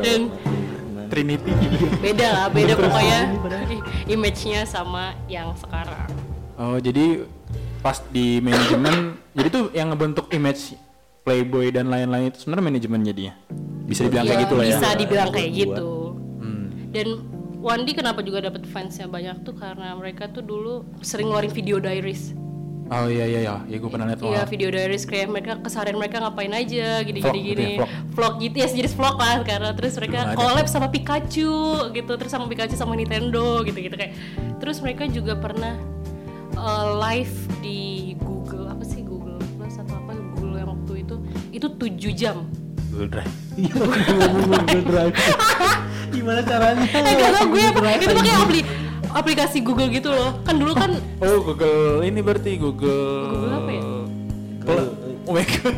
dan 0.00 0.20
Trinity. 1.06 1.52
beda 2.00 2.26
lah 2.28 2.46
beda 2.48 2.74
pokoknya 2.74 3.20
image-nya 4.06 4.62
sama 4.64 5.14
yang 5.26 5.50
sekarang 5.54 6.06
Oh, 6.54 6.78
jadi 6.78 7.26
pas 7.80 7.98
di 8.08 8.38
manajemen, 8.38 9.18
jadi 9.34 9.48
tuh 9.50 9.64
yang 9.74 9.90
ngebentuk 9.90 10.30
image 10.30 10.78
Playboy 11.26 11.74
dan 11.74 11.90
lain-lain 11.90 12.30
itu 12.30 12.38
sebenarnya 12.38 12.64
manajemen 12.70 13.00
jadinya. 13.02 13.34
Bisa 13.84 14.00
dibilang 14.02 14.24
kayak 14.24 14.34
Ya, 14.34 14.44
gitu 14.44 14.54
lah 14.54 14.64
ya. 14.64 14.70
bisa 14.74 14.88
dibilang 14.96 15.28
kayak 15.30 15.50
gitu. 15.52 15.90
Hmm. 16.38 16.66
dan 16.90 17.08
Wandi 17.58 17.96
kenapa 17.96 18.20
juga 18.20 18.44
dapat 18.44 18.68
fansnya 18.68 19.08
banyak 19.08 19.40
tuh? 19.40 19.56
Karena 19.56 19.96
mereka 19.96 20.28
tuh 20.28 20.44
dulu 20.44 20.84
sering 21.00 21.32
ngeluarin 21.32 21.48
video 21.48 21.80
diaries. 21.80 22.36
Oh 22.84 23.08
iya 23.08 23.24
iya 23.24 23.40
iya, 23.40 23.56
ya 23.64 23.76
gue 23.80 23.88
pernah 23.88 24.04
lihat 24.04 24.20
Iya 24.20 24.44
video 24.44 24.68
diaries 24.68 25.08
kayak 25.08 25.32
mereka 25.32 25.56
keseharian 25.56 25.96
mereka 25.96 26.20
ngapain 26.20 26.52
aja 26.52 27.00
gini 27.00 27.24
Vlog 27.24 27.32
gini 27.32 27.40
gitu 27.42 27.56
gini. 27.56 27.64
ya, 27.64 27.76
vlog. 27.80 27.90
vlog 28.12 28.34
gitu 28.38 28.56
ya 28.60 28.66
sejenis 28.68 28.92
vlog 28.92 29.16
lah 29.16 29.36
karena 29.40 29.70
terus 29.72 29.96
mereka 29.96 30.36
collab 30.36 30.66
sama 30.68 30.92
Pikachu 30.92 31.56
gitu 31.96 32.12
terus 32.14 32.28
sama 32.28 32.44
Pikachu 32.44 32.76
sama 32.76 32.92
Nintendo 32.92 33.64
gitu 33.64 33.80
gitu 33.80 33.96
kayak. 33.96 34.12
Terus 34.60 34.84
mereka 34.84 35.08
juga 35.08 35.32
pernah 35.32 35.80
uh, 36.54 37.00
live 37.00 37.32
di 37.64 37.80
Google 38.20 38.68
apa 38.68 38.84
sih 38.84 39.00
Google? 39.00 39.40
Plus 39.56 39.80
atau 39.80 39.96
apa? 39.96 40.12
Google 40.36 40.60
yang 40.60 40.68
waktu 40.76 40.92
itu. 41.00 41.16
Itu 41.50 41.66
7 41.72 41.88
jam 42.12 42.44
Google 42.94 43.10
Drive. 43.10 43.32
iya 43.56 43.74
Google 43.74 44.84
Drive 44.84 45.14
gimana 46.14 46.40
caranya 46.40 46.86
eh 46.86 47.12
gak 47.12 47.30
tau 47.32 47.46
gue 47.48 47.64
apa 47.64 47.88
itu 47.92 48.06
pakai 48.08 48.34
apli 48.36 48.60
aplikasi 49.10 49.58
Google 49.60 49.90
gitu 49.90 50.08
loh 50.08 50.38
kan 50.40 50.54
dulu 50.54 50.72
kan 50.72 50.94
Oh 51.18 51.42
Google 51.44 52.02
ini 52.02 52.20
berarti 52.20 52.54
Google. 52.54 53.26
Google 53.28 53.52
apa 53.52 53.70
ya? 53.72 53.82
Google. 54.60 54.88
Oh 55.24 55.32
my 55.32 55.42
god. 55.42 55.74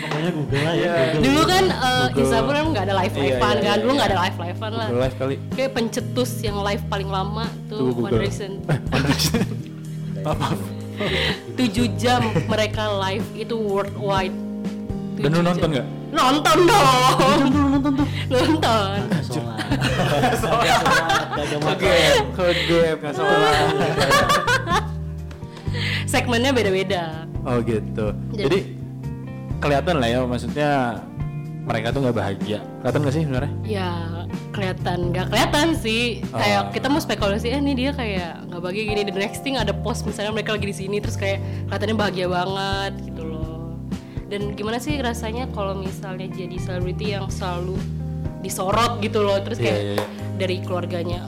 pokoknya 0.00 0.30
Google 0.30 0.62
lah 0.62 0.72
ya 0.72 0.80
Iya. 0.80 0.92
Google. 1.10 1.22
dulu 1.22 1.42
kan 1.44 1.64
uh, 1.66 1.84
Google. 2.06 2.20
Instagram 2.22 2.64
nggak 2.70 2.84
ada 2.86 2.94
live 2.96 3.12
Iya, 3.12 3.22
livean 3.26 3.36
iya, 3.52 3.60
kan 3.60 3.70
iya, 3.70 3.82
dulu 3.82 3.92
nggak 3.92 4.06
iya. 4.06 4.12
ada 4.12 4.22
live 4.22 4.38
livean 4.38 4.72
lah 4.72 4.86
Google 4.86 5.02
Live 5.02 5.16
kali. 5.16 5.34
kayak 5.52 5.70
pencetus 5.74 6.30
yang 6.40 6.56
live 6.58 6.82
paling 6.86 7.08
lama 7.08 7.44
tuh 7.66 7.92
One. 7.92 8.08
Direction 8.10 8.50
Eh, 8.70 8.78
maaf. 10.26 10.58
7 11.56 11.64
jam 11.96 12.20
mereka 12.44 12.84
live 13.00 13.24
itu 13.34 13.56
worldwide 13.56 14.36
Dan 15.20 15.30
lu 15.30 15.38
7 15.38 15.46
nonton 15.46 15.68
nggak? 15.70 15.86
nonton 16.10 16.58
dong 16.64 17.16
nonton 17.38 17.60
nonton 17.70 17.92
tuh 17.94 18.06
nonton 18.28 18.98
sholat 19.22 19.62
kegep 22.34 22.96
nggak 22.98 23.14
salah. 23.14 23.52
segmennya 26.04 26.50
beda-beda 26.50 27.04
Oh 27.40 27.56
gitu. 27.60 28.12
Jadi- 28.30 28.42
Jadi 28.42 28.58
kelihatan 29.58 29.96
lah 29.96 30.08
ya, 30.10 30.20
maksudnya 30.22 31.00
mereka 31.62 31.88
tuh 31.88 32.00
nggak 32.02 32.12
bahagia. 32.14 32.60
Kelihatan 32.80 33.00
nggak 33.00 33.14
sih 33.14 33.22
sebenarnya? 33.22 33.52
ya 33.62 33.90
kelihatan 34.50 34.98
nggak 35.08 35.30
kelihatan 35.30 35.66
sih 35.72 36.02
kayak 36.26 36.60
Oh. 36.60 36.70
kita 36.70 36.90
mau 36.90 36.98
spekulasi 36.98 37.48
eh 37.48 37.62
nih 37.62 37.74
dia 37.76 37.90
kayak 37.94 38.44
nggak 38.44 38.60
bahagia 38.60 38.82
gini 38.84 39.02
the 39.06 39.14
next 39.14 39.40
thing 39.40 39.54
ada 39.54 39.70
post 39.72 40.02
misalnya 40.02 40.34
mereka 40.34 40.52
lagi 40.52 40.66
di 40.66 40.74
sini 40.74 40.98
terus 40.98 41.14
kayak 41.14 41.38
kelihatannya 41.64 41.94
bahagia 41.96 42.26
banget 42.26 42.92
gitu 43.04 43.22
loh 43.22 43.29
dan 44.30 44.54
gimana 44.54 44.78
sih 44.78 44.94
rasanya 44.96 45.50
kalau 45.50 45.74
misalnya 45.74 46.24
jadi 46.26 46.54
selebriti 46.56 47.12
yang 47.12 47.26
selalu 47.28 47.74
disorot 48.40 49.02
gitu 49.02 49.20
loh 49.20 49.36
terus 49.42 49.58
kayak 49.58 49.74
Iya, 49.74 49.84
iya, 49.84 49.94
iya. 49.96 50.06
dari 50.38 50.56
keluarganya 50.62 51.20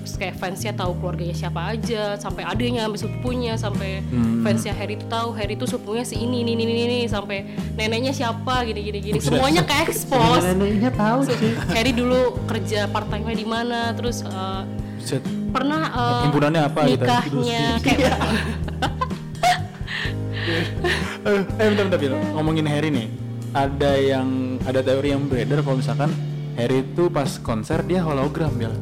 terus 0.00 0.16
kayak 0.16 0.36
fansnya 0.36 0.72
tahu 0.72 0.96
keluarganya 0.96 1.34
siapa 1.34 1.72
aja 1.72 2.16
sampai 2.16 2.40
adiknya 2.42 2.84
sampai 2.84 2.98
sepupunya 2.98 3.52
sampai 3.54 3.90
Hmm. 4.06 4.40
fansnya 4.40 4.72
Harry 4.72 4.96
tuh 4.96 5.08
tahu 5.08 5.28
Harry 5.32 5.54
tuh 5.54 5.66
sepupunya 5.66 6.04
si 6.04 6.16
ini 6.16 6.40
ini 6.40 6.52
ini 6.54 6.72
ini 6.78 6.98
sampai 7.04 7.44
neneknya 7.74 8.10
siapa 8.10 8.64
gini 8.64 8.80
gini 8.82 8.98
gini 9.02 9.18
semuanya 9.24 9.60
ke 9.60 9.76
expose 9.82 10.44
neneknya 10.46 10.88
tahu 10.90 11.26
sih 11.26 11.36
Harry 11.68 11.92
dulu 11.92 12.38
kerja 12.44 12.86
part 12.86 13.08
time 13.08 13.28
di 13.30 13.44
mana 13.44 13.92
terus 13.92 14.20
uh, 14.22 14.64
Set. 15.00 15.20
pernah 15.50 15.88
uh, 15.90 16.22
Himpunannya 16.28 16.60
apa 16.62 16.80
gitu? 16.86 17.04
nikahnya 17.04 17.62
kayak 17.80 18.16
Eh, 20.40 21.44
eh 21.60 21.68
bentar 21.68 21.84
bentar 21.84 21.98
Bil. 22.00 22.14
Ngomongin 22.32 22.66
Harry 22.68 22.88
nih. 22.88 23.08
Ada 23.52 23.92
yang 23.98 24.56
ada 24.64 24.80
teori 24.80 25.12
yang 25.12 25.26
beredar 25.26 25.60
kalau 25.60 25.82
misalkan 25.82 26.10
Harry 26.56 26.80
itu 26.86 27.10
pas 27.12 27.36
konser 27.42 27.84
dia 27.84 28.00
hologram 28.00 28.52
Bil. 28.56 28.72